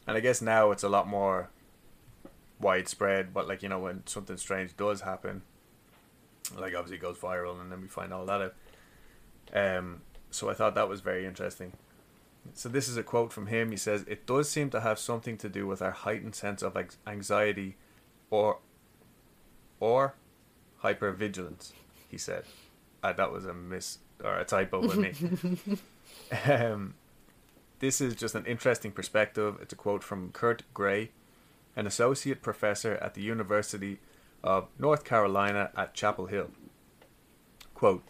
[0.07, 1.48] and I guess now it's a lot more
[2.61, 3.33] widespread.
[3.33, 5.42] But like you know when something strange does happen,
[6.57, 8.55] like obviously it goes viral and then we find all that out.
[9.55, 11.72] Um, so I thought that was very interesting.
[12.55, 13.70] So this is a quote from him.
[13.70, 16.77] He says, "It does seem to have something to do with our heightened sense of
[17.07, 17.77] anxiety,
[18.31, 18.59] or,
[19.79, 20.14] or,
[20.83, 21.72] hypervigilance."
[22.09, 22.44] He said,
[23.02, 25.78] uh, "That was a miss or a typo with me."
[26.52, 26.94] um,
[27.80, 29.58] this is just an interesting perspective.
[29.62, 31.11] It's a quote from Kurt Gray,
[31.76, 34.00] an associate professor at the University
[34.42, 36.50] of North Carolina at Chapel Hill.
[37.74, 38.02] Quote,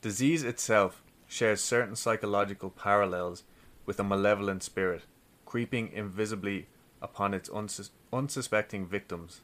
[0.00, 3.42] Disease itself shares certain psychological parallels
[3.84, 5.02] with a malevolent spirit,
[5.44, 6.68] creeping invisibly
[7.02, 9.40] upon its unsus- unsuspecting victims.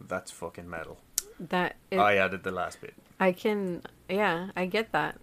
[0.00, 0.98] That's fucking metal.
[1.40, 2.94] That it, I I, added the last bit.
[3.18, 3.82] I can.
[4.08, 5.18] Yeah, I get that.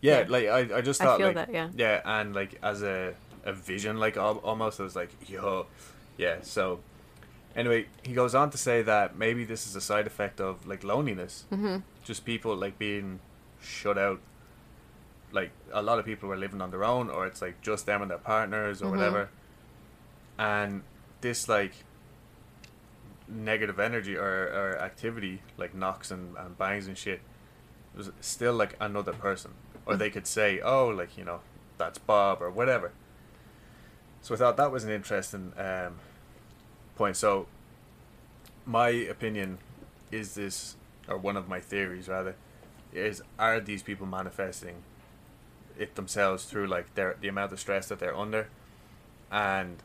[0.00, 0.26] Yeah, Yeah.
[0.28, 1.68] like I, I just I thought feel like that, yeah.
[1.76, 5.66] yeah, and like as a a vision, like almost I was like yo,
[6.16, 6.36] yeah.
[6.42, 6.80] So
[7.54, 10.84] anyway, he goes on to say that maybe this is a side effect of like
[10.84, 11.78] loneliness, mm-hmm.
[12.04, 13.20] just people like being
[13.60, 14.20] shut out.
[15.32, 18.00] Like a lot of people were living on their own, or it's like just them
[18.02, 18.96] and their partners, or Mm-hmm.
[18.96, 19.28] whatever.
[20.38, 20.82] And
[21.20, 21.72] this like
[23.30, 27.20] negative energy or, or activity, like knocks and, and bangs and shit,
[27.96, 29.52] was still like another person.
[29.86, 31.40] Or they could say, oh, like, you know,
[31.78, 32.92] that's Bob or whatever.
[34.22, 35.96] So I thought that was an interesting um,
[36.96, 37.16] point.
[37.16, 37.46] So,
[38.66, 39.58] my opinion
[40.10, 40.76] is this,
[41.08, 42.36] or one of my theories rather,
[42.92, 44.82] is are these people manifesting
[45.78, 48.48] it themselves through like their the amount of stress that they're under,
[49.32, 49.78] and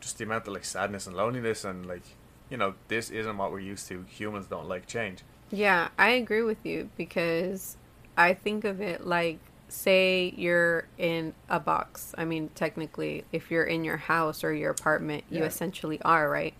[0.00, 2.02] just the amount of like sadness and loneliness and like
[2.50, 4.04] you know this isn't what we're used to.
[4.08, 5.22] Humans don't like change.
[5.50, 7.76] Yeah, I agree with you because
[8.16, 12.14] I think of it like say you're in a box.
[12.16, 15.46] I mean, technically, if you're in your house or your apartment, you Yeah.
[15.46, 16.54] essentially are, right?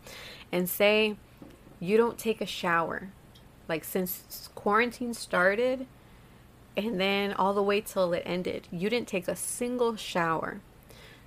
[0.52, 1.16] And say
[1.78, 3.10] you don't take a shower.
[3.68, 5.86] Like since quarantine started
[6.76, 10.60] and then all the way till it ended, you didn't take a single shower.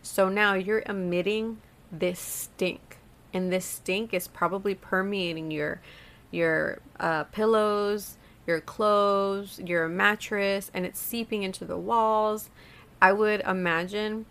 [0.01, 2.88] So now you're emitting this stink,
[3.33, 5.81] and this stink is probably permeating your
[6.31, 12.49] your uh, pillows, your clothes, your mattress, and it's seeping into the walls.
[13.01, 14.25] I would imagine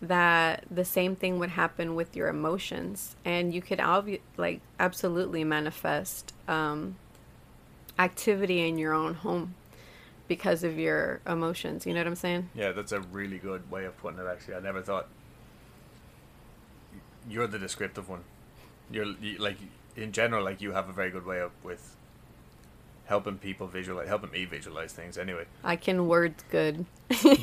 [0.00, 5.44] that the same thing would happen with your emotions, and you could obvi- like absolutely
[5.44, 6.96] manifest um,
[7.98, 9.54] activity in your own home
[10.28, 11.86] because of your emotions.
[11.86, 12.50] You know what I'm saying?
[12.54, 14.26] Yeah, that's a really good way of putting it.
[14.26, 15.08] Actually, I never thought.
[17.28, 18.24] You're the descriptive one.
[18.90, 19.56] You're you, like
[19.96, 21.96] in general, like you have a very good way of with
[23.06, 25.18] helping people visualize, helping me visualize things.
[25.18, 26.86] Anyway, I can words good.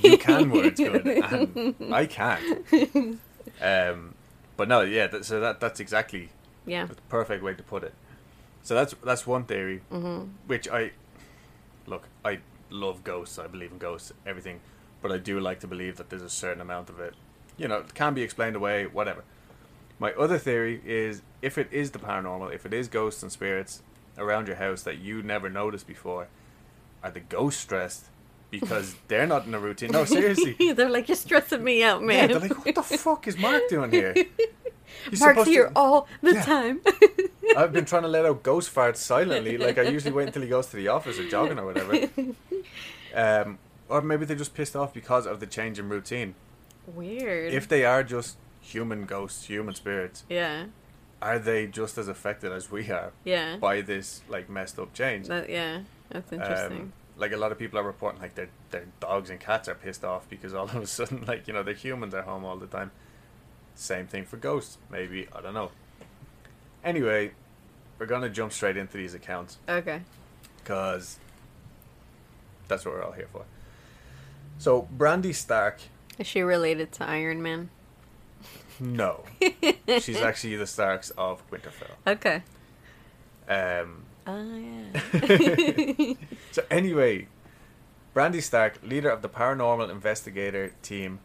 [0.04, 1.06] you can words good,
[1.80, 3.20] and I can't.
[3.62, 4.16] Um,
[4.58, 5.08] but no, yeah.
[5.08, 6.30] That, so that that's exactly
[6.66, 6.86] Yeah.
[6.86, 7.94] the perfect way to put it.
[8.64, 10.26] So that's that's one theory, Mm-hmm.
[10.48, 10.92] which I
[11.88, 12.08] look.
[12.24, 13.38] I love ghosts.
[13.40, 14.60] I believe in ghosts, everything,
[15.02, 17.14] but I do like to believe that there's a certain amount of it.
[17.58, 19.24] You know, it can be explained away, whatever.
[20.02, 23.84] My other theory is if it is the paranormal, if it is ghosts and spirits
[24.18, 26.28] around your house that you never noticed before,
[27.04, 28.06] are the ghosts stressed
[28.50, 29.92] because they're not in a routine?
[29.92, 30.56] No, seriously.
[30.74, 32.32] They're like, you're stressing me out, man.
[32.32, 34.16] Yeah, they're like, what the fuck is Mark doing here?
[35.10, 36.42] He's Mark's supposed to- here all the Yeah.
[36.46, 36.82] time.
[37.56, 39.60] I've been trying to let out ghost farts silently.
[39.60, 42.08] Like I usually wait until he goes to the office or jogging or whatever.
[43.14, 46.34] Um, or maybe they're just pissed off because of the change in routine.
[46.88, 47.54] Weird.
[47.54, 50.66] If they are just human ghosts, human spirits, yeah,
[51.22, 55.28] are they just as affected as we are yeah, by this like messed up change?
[55.28, 56.80] that, yeah, that's interesting.
[56.80, 59.76] Um, like a lot of people are reporting like their their dogs and cats are
[59.76, 62.58] pissed off because all of a sudden like you know their humans are home all
[62.58, 62.92] the time.
[63.76, 65.72] Same thing for ghosts, maybe I don't know.
[66.84, 67.32] Anyway,
[68.00, 70.02] we're gonna jump straight into these accounts okay.
[70.58, 71.20] because
[72.68, 73.46] that's what we're all here for.
[74.58, 75.80] So Brandy Stark,
[76.18, 77.70] Is she related to Iron Man?
[78.82, 79.24] No,
[80.02, 81.96] she's actually the Starks of Winterfell.
[82.06, 82.42] Okay.
[83.48, 86.14] Um, Oh yeah.
[86.52, 87.28] so anyway,
[88.14, 91.20] Brandy Stark, leader of the paranormal investigator team.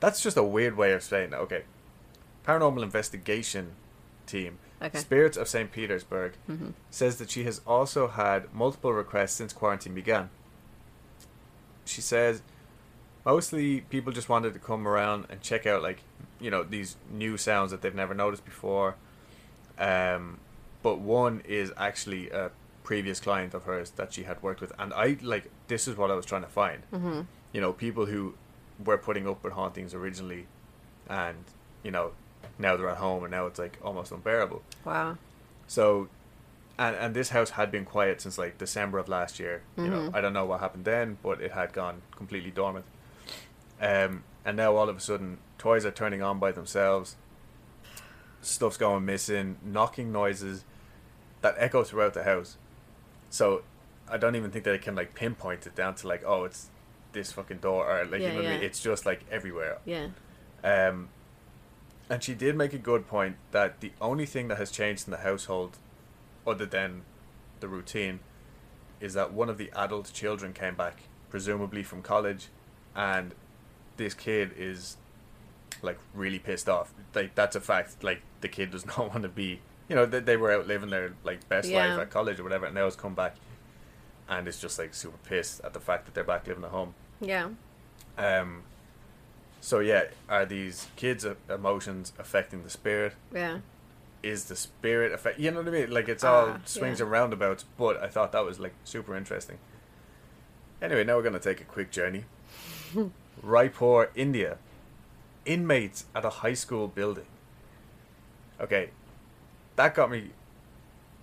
[0.00, 1.36] That's just a weird way of saying it.
[1.36, 1.62] Okay,
[2.46, 3.72] paranormal investigation
[4.26, 4.58] team.
[4.82, 4.98] Okay.
[4.98, 5.70] Spirits of St.
[5.70, 6.72] Petersburg Mhm.
[6.90, 10.30] says that she has also had multiple requests since quarantine began.
[11.84, 12.42] She says
[13.24, 16.00] mostly people just wanted to come around and check out like
[16.40, 18.96] you know these new sounds that they've never noticed before.
[19.78, 20.38] Um,
[20.82, 22.50] but one is actually a
[22.82, 26.10] previous client of hers that she had worked with, and I like this is what
[26.10, 26.82] I was trying to find.
[26.92, 27.26] Mhm.
[27.52, 28.34] You know, people who
[28.84, 30.46] were putting up with hauntings originally,
[31.08, 31.44] and
[31.82, 32.12] you know
[32.58, 34.62] now they're at home and now it's like almost unbearable.
[34.84, 35.16] Wow.
[35.66, 36.08] So,
[36.78, 39.62] and and this house had been quiet since like December of last year.
[39.76, 40.14] You know, Mhm.
[40.14, 42.86] I don't know what happened then, but it had gone completely dormant.
[43.80, 47.16] Um, and now all of a sudden, toys are turning on by themselves.
[48.40, 50.64] Stuff's going missing, knocking noises
[51.42, 52.56] that echo throughout the house.
[53.28, 53.62] So,
[54.08, 56.68] I don't even think that they can like pinpoint it down to like, oh, it's
[57.12, 58.62] this fucking door or like Yeah, you know what I mean.
[58.62, 59.78] It's just like everywhere.
[59.84, 60.08] Yeah.
[60.64, 61.08] Um,
[62.08, 65.12] and she did make a good point that the only thing that has changed in
[65.12, 65.78] the household,
[66.46, 67.02] other than
[67.60, 68.20] the routine,
[69.00, 72.48] is that one of the adult children came back, presumably from college,
[72.96, 73.34] and
[74.00, 74.96] this kid is
[75.82, 76.92] like really pissed off.
[77.14, 78.02] Like that's a fact.
[78.02, 79.60] Like the kid does not want to be.
[79.88, 81.90] You know, they, they were out living their like best Yeah.
[81.94, 83.36] life at college or whatever, and now has come back,
[84.28, 86.94] and it's just like super pissed at the fact that they're back living at home.
[87.20, 87.50] Yeah.
[88.16, 88.62] Um,
[89.60, 93.14] so yeah, are these kids' emotions affecting the spirit?
[93.34, 93.58] Yeah.
[94.22, 95.38] Is the spirit affect?
[95.40, 95.90] You know what I mean?
[95.90, 97.04] Like it's all Ah, swings yeah.
[97.04, 97.64] and roundabouts.
[97.78, 99.58] But I thought that was like super interesting.
[100.82, 102.24] Anyway, now we're gonna take a quick journey.
[103.44, 104.58] Raipur, India.
[105.46, 107.26] Inmates at a high school building.
[108.60, 108.90] Okay,
[109.76, 110.30] that got me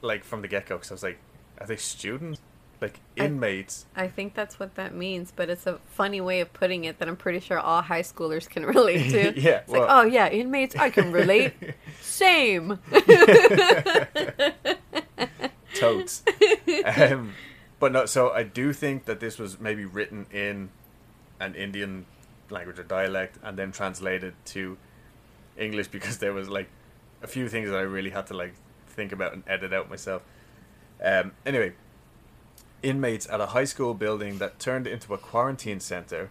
[0.01, 1.19] like from the get go because I was like,
[1.59, 2.39] are they students?
[2.79, 3.87] Like inmates?
[3.95, 7.07] I think that's what that means, but it's a funny way of putting it that
[7.07, 9.39] I'm pretty sure all high schoolers can relate to.
[9.39, 11.53] Yeah, It's like, oh yeah, inmates, I can relate.
[12.01, 12.77] Same.
[15.73, 16.23] totes.
[16.85, 17.33] um,
[17.79, 20.69] but no, so I do think that this was maybe written in
[21.39, 22.05] an Indian
[22.49, 24.77] language or dialect and then translated to
[25.57, 26.69] English because there was like
[27.21, 28.53] a few things that I really had to like
[28.87, 30.23] think about and edit out myself.
[31.03, 31.73] Um, anyway,
[32.81, 36.29] inmates at a high school building that turned into a quarantine center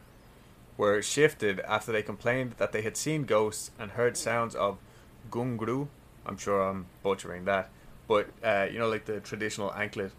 [0.77, 4.79] were shifted after they complained that they had seen ghosts and heard sounds of
[5.31, 5.89] ghungroo.
[6.25, 7.71] I'm sure I'm butchering that,
[8.09, 10.13] but uh, you know, like the traditional anklet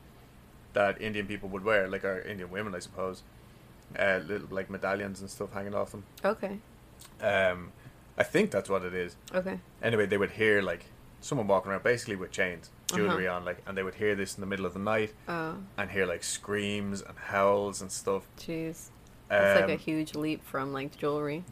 [0.73, 3.23] that Indian people would wear, like our Indian women, I suppose.
[3.97, 6.03] Uh, little like medallions and stuff hanging off them.
[6.25, 6.59] okay.
[7.21, 7.71] Um,
[8.17, 9.15] I think that's what it is.
[9.33, 9.59] Okay.
[9.81, 10.85] Anyway, they would hear like
[11.21, 13.37] someone walking around basically with chains, jewelry Uh-huh.
[13.37, 15.89] on, like, and they would hear this in the middle of the night Oh, and
[15.91, 18.23] hear like screams and howls and stuff.
[18.39, 18.89] jeez.
[19.29, 21.43] That's like a Um, huge leap from like jewelry.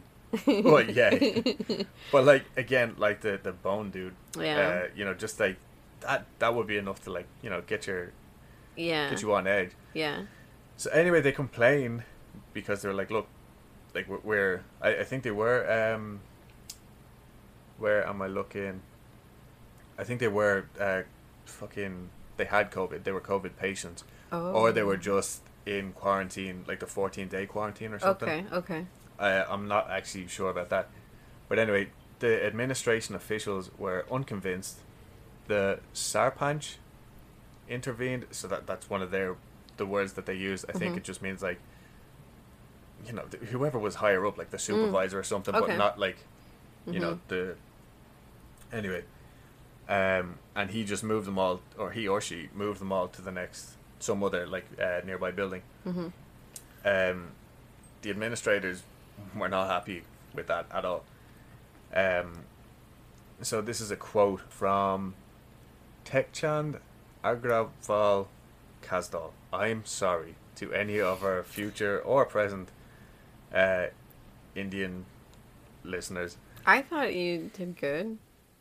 [0.46, 1.10] well, yeah,
[2.12, 4.82] but like again, like the the bone dude, Yeah.
[4.84, 5.56] uh, you know, just like
[6.00, 8.12] that that would be enough to like you know get your
[8.76, 9.08] yeah.
[9.10, 9.70] get you on edge.
[9.94, 10.22] Yeah.
[10.76, 12.04] So anyway, they complain
[12.52, 13.26] because they're like, look,
[13.94, 16.20] like we're, we're I, I think they were um.
[17.78, 18.80] Where am I looking?
[19.98, 21.02] I think they were uh,
[21.44, 22.08] fucking.
[22.36, 23.04] They had COVID.
[23.04, 24.52] They were COVID patients, Oh.
[24.52, 28.28] or they were just in quarantine, like the fourteen day quarantine or something.
[28.28, 28.56] Okay.
[28.56, 28.86] Okay.
[29.18, 30.88] I, I'm not actually sure about that.
[31.48, 34.78] But anyway, the administration officials were unconvinced.
[35.48, 36.76] The Sarpanch
[37.68, 39.36] intervened, so that that's one of their
[39.76, 40.64] the words that they use.
[40.68, 40.98] I think Mhm.
[40.98, 41.58] it just means like
[43.06, 45.78] you know whoever was higher up, like the supervisor or something, but Mm.
[45.78, 46.18] Not like
[46.86, 47.18] you know Mhm.
[47.28, 47.56] the.
[48.72, 49.04] Anyway,
[49.88, 53.22] um, and he just moved them all, or he or she moved them all to
[53.22, 56.08] the next some other like uh, nearby building Mm-hmm.
[56.84, 57.28] um,
[58.02, 58.82] the administrators
[59.34, 60.02] were not happy
[60.34, 61.04] with that at all.
[61.94, 62.40] Um,
[63.40, 65.14] so this is a quote from
[66.04, 66.78] Tekchand
[67.24, 68.26] Agrawal
[68.82, 69.30] Kazdal.
[69.52, 72.68] I'm sorry to any of our future or present
[73.54, 73.86] uh,
[74.54, 75.04] Indian
[75.84, 76.36] listeners.
[76.64, 78.18] I thought you did good,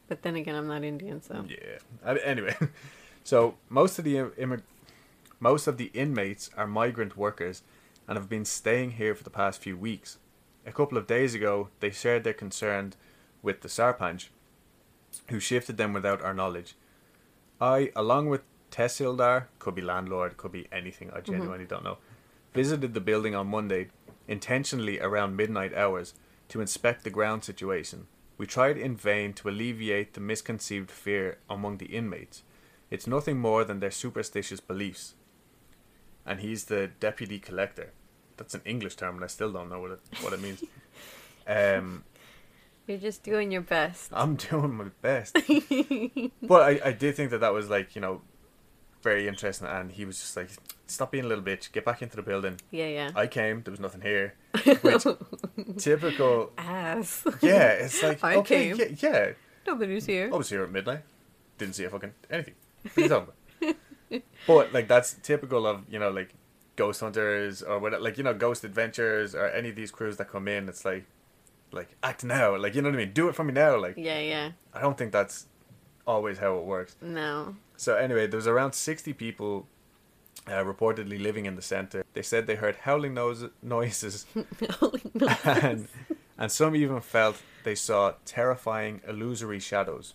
[0.08, 1.46] but then again, I'm not Indian, so.
[1.48, 2.18] Yeah.
[2.24, 2.56] Anyway,
[3.24, 4.62] so most of the immig-
[5.40, 7.64] most of the inmates are migrant workers
[8.08, 10.18] and have been staying here for the past few weeks.
[10.66, 12.94] A couple of days ago, they shared their concern
[13.42, 14.30] with the Sarpanch,
[15.30, 16.76] who shifted them without our knowledge.
[17.60, 21.98] I, along with Tehsildar, could be landlord, could be anything, I genuinely don't know,
[22.54, 23.90] visited the building on Monday
[24.28, 26.14] intentionally around midnight hours,
[26.50, 28.08] to inspect the ground situation.
[28.38, 32.44] We tried in vain to alleviate the misconceived fear among the inmates.
[32.92, 35.16] It's nothing more than their superstitious beliefs.
[36.26, 37.94] And he's the deputy collector.
[38.38, 40.64] That's an English term, and I still don't know what it what it means.
[41.48, 42.04] Um,
[42.88, 44.10] You're just doing your best.
[44.12, 45.36] I'm doing my best.
[46.42, 48.22] but I, I did think that that was like, you know,
[49.06, 49.68] very interesting.
[49.68, 50.50] And he was just like,
[50.88, 52.60] stop being a little bitch, get back into the building.
[52.72, 53.12] Yeah, yeah.
[53.16, 54.34] I came, there was nothing here.
[54.82, 55.06] Which,
[55.78, 56.52] typical.
[56.58, 57.24] Ass.
[57.42, 58.78] Yeah, it's like, I okay, came.
[58.78, 59.32] yeah, yeah.
[59.66, 60.30] Nobody's here.
[60.34, 61.04] I was here at midnight.
[61.58, 62.56] Didn't see a fucking anything.
[62.84, 64.24] What are you talking about?
[64.48, 66.36] but, like, that's typical of, you know, like,
[66.76, 70.30] ghost hunters or what, like, you know, ghost adventures or any of these crews that
[70.30, 70.68] come in.
[70.68, 71.06] It's like,
[71.72, 72.58] like, act now.
[72.58, 73.14] Like, you know what I mean?
[73.14, 73.78] Do it for me now.
[73.80, 74.52] Like, Yeah, yeah.
[74.74, 75.46] I don't think that's
[76.06, 76.96] always how it works.
[77.02, 77.56] No.
[77.78, 79.68] So anyway, there was around 60 people
[80.48, 82.04] uh, reportedly living in the center.
[82.14, 84.26] They said they heard howling nose- noises,
[85.46, 85.88] and,
[86.38, 90.14] and some even felt they saw terrifying illusory shadows.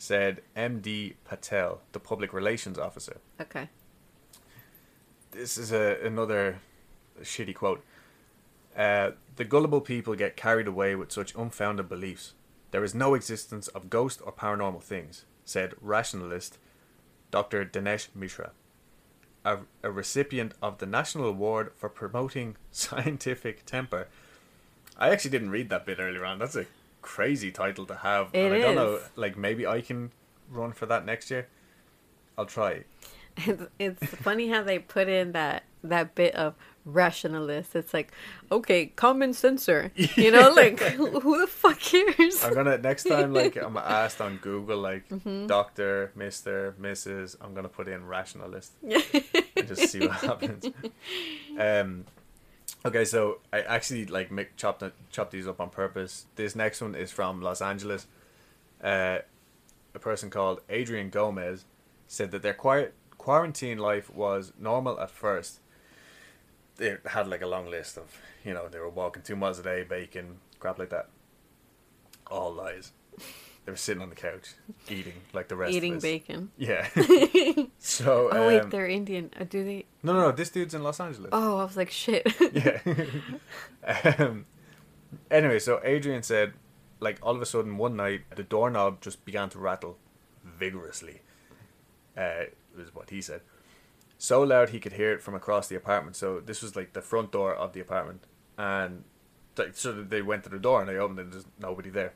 [0.00, 1.14] Said M.D.
[1.24, 3.18] Patel, the public relations officer.
[3.40, 3.68] okay.
[5.32, 6.60] This is a, another
[7.20, 7.84] shitty quote.
[8.76, 12.34] Uh, the gullible people get carried away with such unfounded beliefs.
[12.70, 16.58] There is no existence of ghost or paranormal things, said rationalist
[17.30, 17.64] Dr.
[17.64, 18.52] Dinesh Mishra,
[19.44, 24.08] a, a recipient of the National Award for Promoting Scientific Temper.
[24.98, 26.38] I actually didn't read that bit earlier on.
[26.38, 26.66] That's a
[27.02, 28.30] crazy title to have.
[28.32, 30.10] It and I don't know, like maybe I can
[30.50, 31.48] run for that next year.
[32.36, 32.84] I'll try.
[33.36, 36.54] It's, it's funny how they put in that that bit of
[36.92, 37.74] rationalist.
[37.76, 38.12] It's like,
[38.50, 39.92] okay, common sensor.
[40.16, 40.80] You know, like
[41.20, 42.42] who the fuck cares?
[42.44, 45.46] I'm gonna next time like I'm asked on Google like Mm-hmm.
[45.46, 47.36] Doctor, Mister, Mrs.
[47.40, 50.66] I'm gonna put in rationalist and just see what happens.
[51.58, 52.04] Um,
[52.84, 56.26] okay, so I actually like make chopped chopped these up on purpose.
[56.36, 58.06] This next one is from Los Angeles.
[58.82, 59.18] Uh,
[59.94, 61.64] a person called Adrian Gomez
[62.06, 65.60] said that their quiet quarantine life was normal at first.
[66.78, 69.62] They had like a long list of, you know, they were walking two miles a
[69.62, 71.08] day, bacon, crap like that.
[72.30, 72.92] All lies.
[73.64, 74.54] They were sitting on the couch
[74.88, 76.04] eating like the rest Eating of us.
[76.06, 76.50] Eating bacon.
[76.56, 76.88] Yeah.
[77.78, 79.30] so Oh wait, um, they're Indian.
[79.38, 79.84] Uh, do they?
[80.02, 80.32] no, no, no.
[80.32, 81.28] This dude's in Los Angeles.
[81.32, 82.26] Oh, I was like, shit.
[82.54, 82.80] Yeah.
[84.18, 84.46] um,
[85.30, 86.54] anyway, so Adrian said,
[87.00, 89.98] like, all of a sudden one night, the doorknob just began to rattle
[90.42, 91.20] vigorously.
[92.16, 92.44] Uh,
[92.78, 93.42] was what he said.
[94.18, 96.16] So loud he could hear it from across the apartment.
[96.16, 98.24] So this was like the front door of the apartment,
[98.56, 99.04] and
[99.54, 101.22] th- so they went to the door and they opened it.
[101.22, 102.14] and There's nobody there.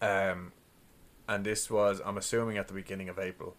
[0.00, 0.52] Um,
[1.28, 3.54] and this was I'm assuming at the beginning of April.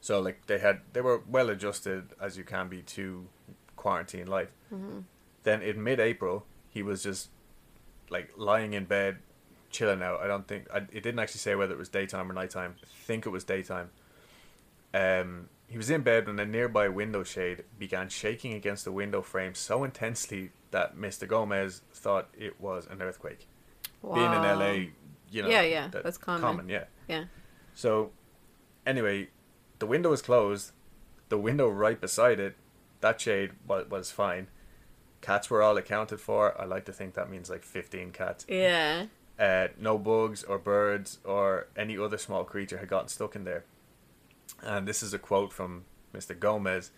[0.00, 3.26] So like they had they were well adjusted as you can be to
[3.76, 4.50] quarantine life.
[5.44, 7.30] Then in mid-April, he was just
[8.10, 9.18] like lying in bed,
[9.70, 10.20] chilling out.
[10.20, 12.74] I don't think I, it didn't actually say whether it was daytime or nighttime.
[12.82, 13.90] I think it was daytime.
[14.92, 19.22] Um, he was in bed when a nearby window shade began shaking against the window
[19.22, 21.26] frame so intensely that Mr.
[21.26, 23.48] Gomez thought it was an earthquake.
[24.02, 24.72] Being in LA,
[25.30, 26.42] you know, Yeah, yeah, that- that's common.
[26.42, 26.84] Common, yeah.
[27.08, 27.24] Yeah.
[27.74, 28.10] So,
[28.84, 29.30] anyway,
[29.78, 30.72] the window was closed.
[31.30, 32.56] The window right beside it,
[33.00, 34.48] that shade was, was fine.
[35.22, 36.60] Cats were all accounted for.
[36.60, 38.44] I like to think that means like 15 cats.
[38.46, 39.06] Yeah.
[39.38, 43.64] Uh, no bugs or birds or any other small creature had gotten stuck in there.
[44.62, 45.84] And this is a quote from
[46.14, 46.38] Mr.
[46.38, 46.90] Gomez.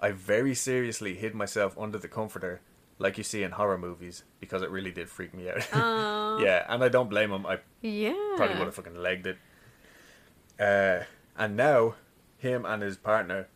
[0.00, 2.60] I very seriously hid myself under the comforter,
[2.98, 5.66] like you see in horror movies, because it really did freak me out.
[6.40, 7.46] Yeah, and I don't blame him.
[7.46, 8.12] I Yeah.
[8.36, 9.38] probably would have fucking legged it.
[10.58, 11.04] Uh,
[11.36, 11.94] and now,
[12.38, 13.46] him and his partner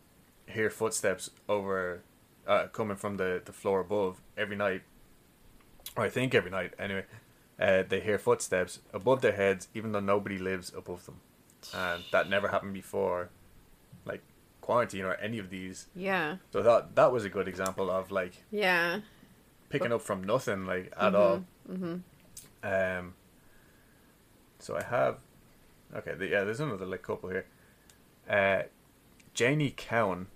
[0.47, 2.01] hear footsteps over,
[2.47, 4.83] uh, coming from the, the floor above every night.
[5.97, 7.05] Or I think every night, anyway.
[7.59, 11.19] Uh, they hear footsteps above their heads, even though nobody lives above them.
[11.75, 13.29] And that never happened before,
[14.05, 14.21] like
[14.61, 15.87] quarantine or any of these.
[15.95, 16.37] Yeah.
[16.51, 18.99] So that that was a good example of like Yeah.
[19.69, 21.43] picking up from nothing, like at all.
[22.63, 23.13] Um.
[24.61, 25.17] So I have,
[25.95, 26.43] okay, the, yeah.
[26.43, 27.45] There's another like couple here.
[28.29, 28.63] Uh,
[29.33, 30.27] Janie Cowan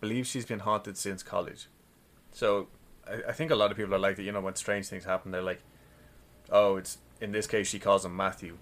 [0.00, 1.66] believes she's been haunted since college.
[2.30, 2.68] So
[3.06, 4.22] I, I think a lot of people are like that.
[4.22, 5.60] You know, when strange things happen, they're like,
[6.50, 8.56] "Oh, it's in this case she calls him Matthew,"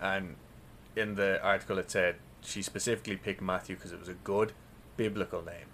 [0.00, 0.34] and
[0.96, 4.52] in the article it said she specifically picked Matthew because it was a good
[4.96, 5.66] biblical name.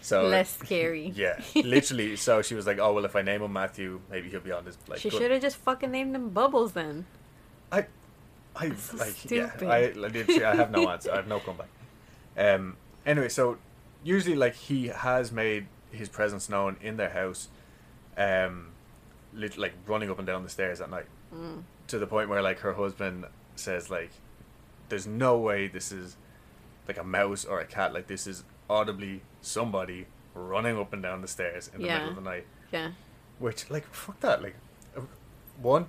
[0.00, 1.12] So Less scary.
[1.16, 2.16] yeah, literally.
[2.16, 4.64] So she was like, "Oh well, if I name him Matthew, maybe he'll be on
[4.64, 7.06] this." Like, She should have just fucking named him Bubbles then.
[7.72, 7.86] I,
[8.54, 9.62] I so like stupid.
[9.62, 9.68] yeah.
[9.68, 11.10] I literally, I have no answer.
[11.10, 11.68] I have no comeback.
[12.36, 12.76] Um.
[13.06, 13.56] Anyway, so
[14.02, 17.48] usually, like he has made his presence known in their house,
[18.18, 18.72] um,
[19.34, 21.06] like running up and down the stairs at night,
[21.86, 23.24] to the point where like her husband
[23.56, 24.10] says like,
[24.88, 26.16] "There's no way this is
[26.88, 27.92] like a mouse or a cat.
[27.94, 31.94] Like this is audibly somebody running up and down the stairs in the Yeah.
[31.98, 32.92] middle of the night." Yeah.
[33.38, 34.42] Which like fuck that.
[34.42, 34.56] Like,
[35.60, 35.86] one,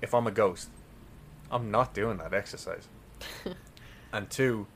[0.00, 0.68] if I'm a ghost,
[1.50, 2.88] I'm not doing that exercise.
[4.12, 4.66] and two,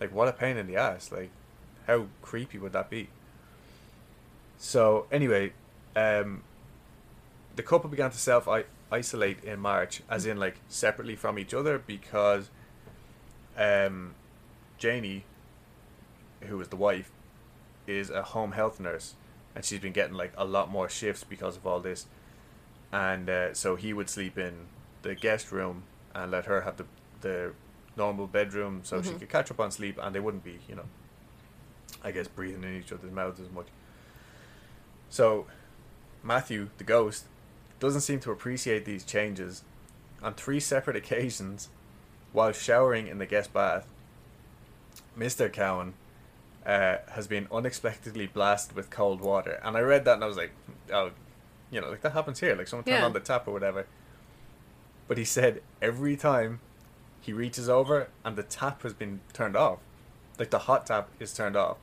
[0.00, 1.10] like what a pain in the ass.
[1.12, 1.30] Like,
[1.86, 3.08] how creepy would that be?
[4.58, 5.52] So anyway,
[5.94, 6.42] um,
[7.56, 8.48] the couple began to self
[8.90, 12.50] isolate in March, as in like separately from each other, because
[13.56, 14.14] um,
[14.78, 15.24] Janie,
[16.42, 17.10] who was the wife,
[17.86, 19.14] is a home health nurse,
[19.54, 22.06] and she's been getting like a lot more shifts because of all this,
[22.92, 24.54] and uh, so he would sleep in
[25.02, 25.82] the guest room
[26.14, 26.84] and let her have the
[27.20, 27.52] the
[27.96, 29.18] normal bedroom so she Mhm.
[29.18, 30.84] could catch up on sleep, and they wouldn't be, you know,
[32.04, 33.66] I guess breathing in each other's mouths as much.
[35.10, 35.46] So,
[36.22, 37.24] Matthew, the ghost,
[37.80, 39.62] doesn't seem to appreciate these changes.
[40.22, 41.68] On three separate occasions,
[42.32, 43.86] while showering in the guest bath,
[45.18, 45.52] Mr.
[45.52, 45.94] Cowan
[46.66, 49.60] uh, has been unexpectedly blasted with cold water.
[49.62, 50.52] And I read that and I was like,
[50.92, 51.12] oh,
[51.70, 52.54] you know, like that happens here.
[52.54, 53.04] Like someone turned Yeah.
[53.06, 53.86] on the tap or whatever.
[55.06, 56.60] But he said every time
[57.20, 59.78] he reaches over and the tap has been turned off,
[60.38, 61.78] like the hot tap is turned off,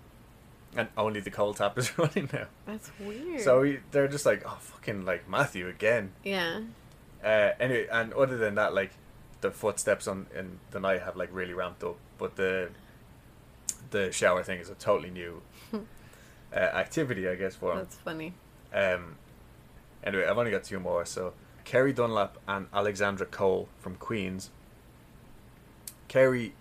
[0.76, 2.47] and only the cold tap is running now.
[2.65, 3.41] That's weird.
[3.41, 6.11] So he, they're just like, oh, fucking like Matthew again.
[6.23, 6.61] yeah.
[7.23, 8.91] Uh, anyway, and other than that, like
[9.41, 12.69] the footsteps on in the night have like really ramped up, but the
[13.89, 15.41] the shower thing is a totally new
[15.73, 17.78] uh, activity, I guess, for him.
[17.80, 18.34] That's funny.
[18.73, 19.15] Um,
[20.03, 21.05] anyway, I've only got two more.
[21.05, 24.51] So, Kerry Dunlap and Alexandra Cole from Queens.
[26.07, 26.53] Kerry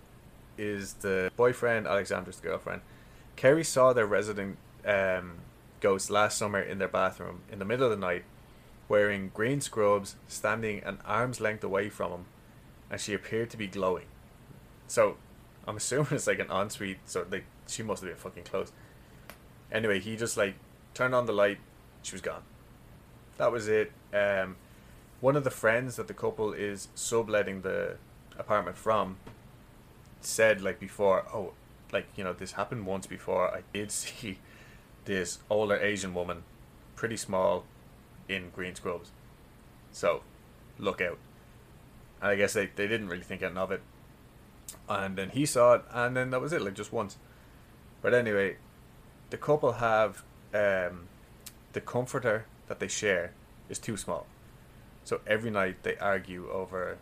[0.57, 2.81] is the boyfriend, Alexandra's the girlfriend.
[3.35, 5.39] Kerry saw their resident um,
[5.81, 8.23] ghost last summer in their bathroom in the middle of the night,
[8.87, 12.25] wearing green scrubs, standing an arm's length away from him,
[12.89, 14.05] and she appeared to be glowing.
[14.87, 15.17] So,
[15.67, 18.71] I'm assuming it's like an ensuite, so like she must have been fucking close.
[19.71, 20.55] Anyway, he just like
[20.93, 21.57] turned on the light,
[22.03, 22.43] she was gone.
[23.37, 23.91] That was it.
[24.13, 24.55] Um,
[25.19, 27.97] one of the friends that the couple is subletting the
[28.37, 29.17] apartment from
[30.21, 31.53] said like before, oh,
[31.95, 33.47] like you know this happened once before.
[33.47, 34.39] I did see
[35.05, 36.43] this older Asian woman,
[36.95, 37.63] pretty small,
[38.27, 39.11] in green scrubs.
[39.91, 40.21] So,
[40.77, 41.17] look out.
[42.21, 43.81] And I guess they, they didn't really think anything of it.
[44.89, 47.17] And then he saw it, and then that was it, like just once.
[48.01, 48.57] But anyway,
[49.29, 50.23] the couple have
[50.53, 51.07] um,
[51.73, 53.31] the comforter that they share
[53.69, 54.25] is too small.
[55.03, 56.97] So every night they argue over,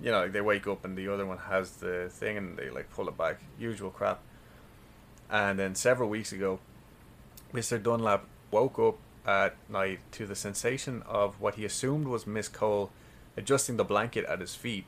[0.00, 2.70] you know, like they wake up and the other one has the thing and they
[2.70, 3.40] like pull it back.
[3.58, 4.20] Usual crap.
[5.30, 6.60] And then several weeks ago,
[7.52, 7.82] Mr.
[7.82, 12.90] Dunlap woke up at night to the sensation of what he assumed was Miss Cole
[13.36, 14.84] adjusting the blanket at his feet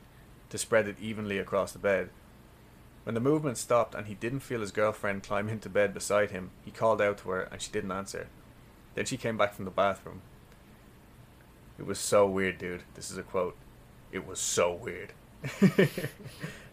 [0.49, 2.09] to spread it evenly across the bed.
[3.03, 6.51] When the movement stopped and he didn't feel his girlfriend climb into bed beside him,
[6.63, 8.27] he called out to her and she didn't answer.
[8.95, 10.21] Then she came back from the bathroom.
[11.79, 12.83] It was so weird, dude.
[12.93, 13.55] This is a quote.
[14.11, 15.13] It was so weird.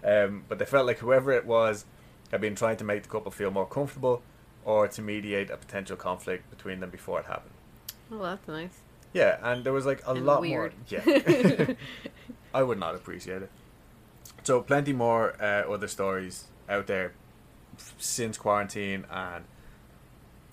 [0.05, 1.85] um, but they felt like whoever it was
[2.31, 4.23] had been trying to make the couple feel more comfortable
[4.65, 7.55] or to mediate a potential conflict between them before it happened.
[8.11, 8.81] Well, that's nice.
[9.13, 10.75] Yeah, and there was like a And lot weird.
[10.91, 11.01] more.
[11.07, 11.75] Yeah,
[12.55, 13.51] I would not appreciate it.
[14.43, 17.13] So plenty more uh, other stories out there
[17.99, 19.45] since quarantine, and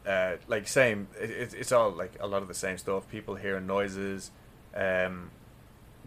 [0.07, 1.07] uh, like same.
[1.19, 3.09] It, it, it's all like a lot of the same stuff.
[3.09, 4.31] People hearing noises,
[4.73, 5.31] um,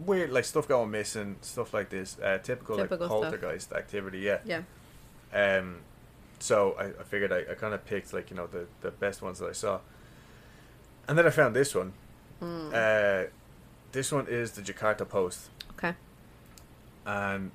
[0.05, 2.17] weird like stuff going missing, stuff like this.
[2.19, 3.21] Uh, typical, Typical like stuff.
[3.21, 4.19] poltergeist activity.
[4.19, 4.39] Yeah.
[4.45, 4.61] Yeah.
[5.33, 5.77] Um,
[6.39, 9.21] so I, I figured I, I kind of picked like you know the the best
[9.21, 9.79] ones that I saw,
[11.07, 11.93] and then I found this one.
[12.41, 12.73] Mm.
[12.73, 13.29] Uh,
[13.91, 15.93] this one is the Jakarta Post, okay.
[17.05, 17.51] and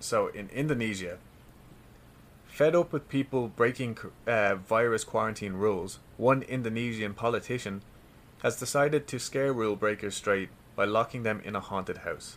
[0.00, 1.18] so in Indonesia,
[2.46, 7.82] fed up with people breaking uh, virus quarantine rules, one Indonesian politician
[8.42, 10.48] has decided to scare rule breakers straight
[10.78, 12.36] by locking them in a haunted house.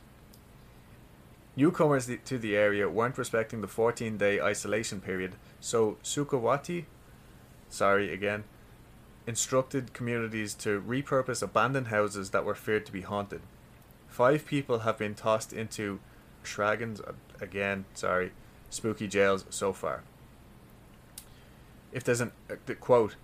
[1.55, 6.85] Newcomers to the area weren't respecting the 14 day isolation period, so Sukowati,
[7.69, 8.45] sorry again,
[9.27, 13.41] instructed communities to repurpose abandoned houses that were feared to be haunted.
[14.07, 15.99] Five people have been tossed into
[16.43, 18.31] Sragen's, uh, again, sorry,
[18.71, 20.01] spooky jails so far.
[21.91, 23.17] If there's an, uh, quote,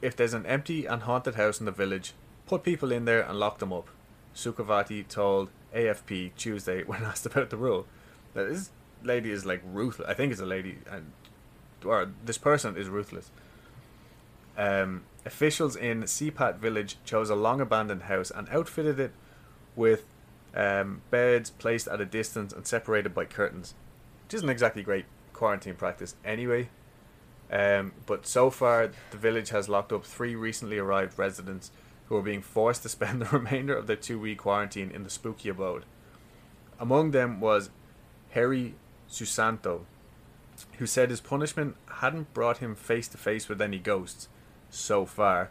[0.00, 2.14] if there's an empty and haunted house in the village,
[2.46, 3.90] put people in there and lock them up,
[4.36, 7.86] Sukowati told AFP Tuesday when asked about the rule.
[8.34, 8.70] Now, this
[9.02, 10.08] lady is like ruthless.
[10.08, 11.12] I think it's a lady, and
[11.84, 13.30] or this person is ruthless.
[14.56, 19.12] Um, Officials in Sepat village chose a long abandoned house and outfitted it
[19.74, 20.04] with
[20.54, 23.74] um, beds placed at a distance and separated by curtains,
[24.24, 26.68] which isn't exactly great quarantine practice anyway.
[27.50, 31.70] Um, but so far, the village has locked up three recently arrived residents
[32.06, 35.10] who are being forced to spend the remainder of their two week quarantine in the
[35.10, 35.84] spooky abode.
[36.78, 37.70] Among them was
[38.30, 38.74] Harry
[39.10, 39.82] Susanto,
[40.78, 44.28] who said his punishment hadn't brought him face to face with any ghosts
[44.70, 45.50] so far.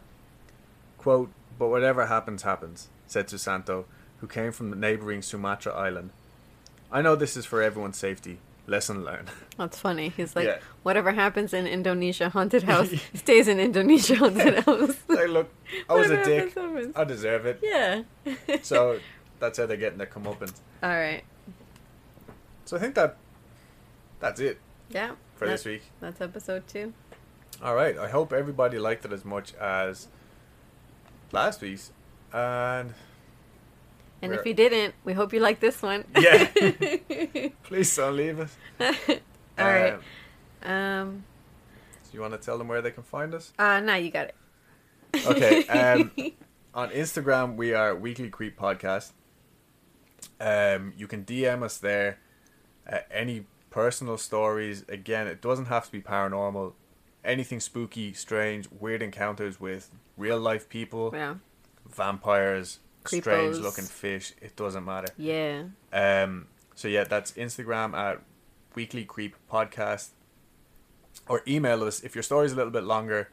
[0.98, 3.84] Quote, but whatever happens, happens, said Susanto,
[4.18, 6.10] who came from the neighbouring Sumatra island.
[6.90, 8.38] I know this is for everyone's safety.
[8.66, 9.30] Lesson learned.
[9.56, 10.08] That's funny.
[10.10, 10.58] He's like, Yeah.
[10.82, 14.96] whatever happens in Indonesia haunted house stays in Indonesia haunted house.
[15.08, 15.48] Hey, look,
[15.88, 16.54] I was a dick.
[16.54, 16.96] happens.
[16.96, 17.60] I deserve it.
[17.62, 18.02] yeah.
[18.62, 18.98] So
[19.38, 20.54] that's how they're getting their comeuppance.
[20.82, 21.22] All right.
[22.64, 23.16] So I think that
[24.18, 24.58] that's it
[24.90, 25.12] Yeah.
[25.36, 25.82] for this week.
[26.00, 26.92] That's episode two.
[27.62, 27.96] All right.
[27.96, 30.08] I hope everybody liked it as much as
[31.32, 31.92] last week's.
[32.32, 32.94] And
[34.22, 36.04] And We're- if you didn't, we hope you like this one.
[36.18, 36.48] yeah,
[37.64, 38.56] please don't leave us.
[39.58, 39.98] All right.
[40.62, 41.24] Um, Um.
[42.02, 43.52] so you want to tell them where they can find us?
[43.58, 43.80] Uh.
[43.80, 44.34] Now you got it.
[45.26, 45.64] Okay.
[45.68, 46.10] Um,
[46.74, 49.12] on Instagram, we are Weekly Creep Podcast.
[50.40, 52.18] Um, you can DM us there.
[52.90, 54.84] Uh, any personal stories.
[54.88, 56.72] Again, it doesn't have to be paranormal.
[57.24, 61.34] Anything spooky, strange, weird encounters with real life people, yeah.
[61.88, 63.20] vampires, Creepos.
[63.20, 64.34] strange looking fish.
[64.40, 65.08] It doesn't matter.
[65.16, 65.64] Yeah.
[65.92, 68.22] Um, so yeah, that's Instagram at
[68.74, 70.10] Weekly Creep Podcast,
[71.28, 73.30] or email us if your story's a little bit longer.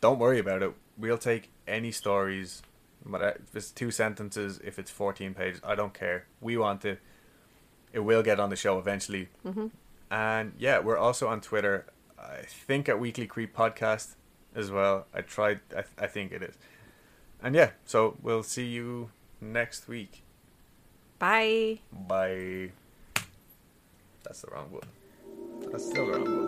[0.00, 0.72] Don't worry about it.
[0.96, 2.62] We'll take any stories.
[3.04, 6.26] But uh, if it's two sentences, if it's fourteen pages, I don't care.
[6.40, 7.00] We want it.
[7.92, 9.28] It will get on the show eventually.
[9.46, 9.68] Mm-hmm.
[10.10, 11.86] And yeah, we're also on Twitter.
[12.18, 14.16] I think at Weekly Creep Podcast
[14.54, 15.06] as well.
[15.14, 15.60] I tried.
[15.76, 16.56] I, I think it is.
[17.42, 19.10] And yeah, so we'll see you
[19.40, 20.22] next week.
[21.18, 21.80] Bye.
[21.92, 22.70] Bye.
[24.22, 25.70] That's the wrong one.
[25.70, 26.47] That's still the wrong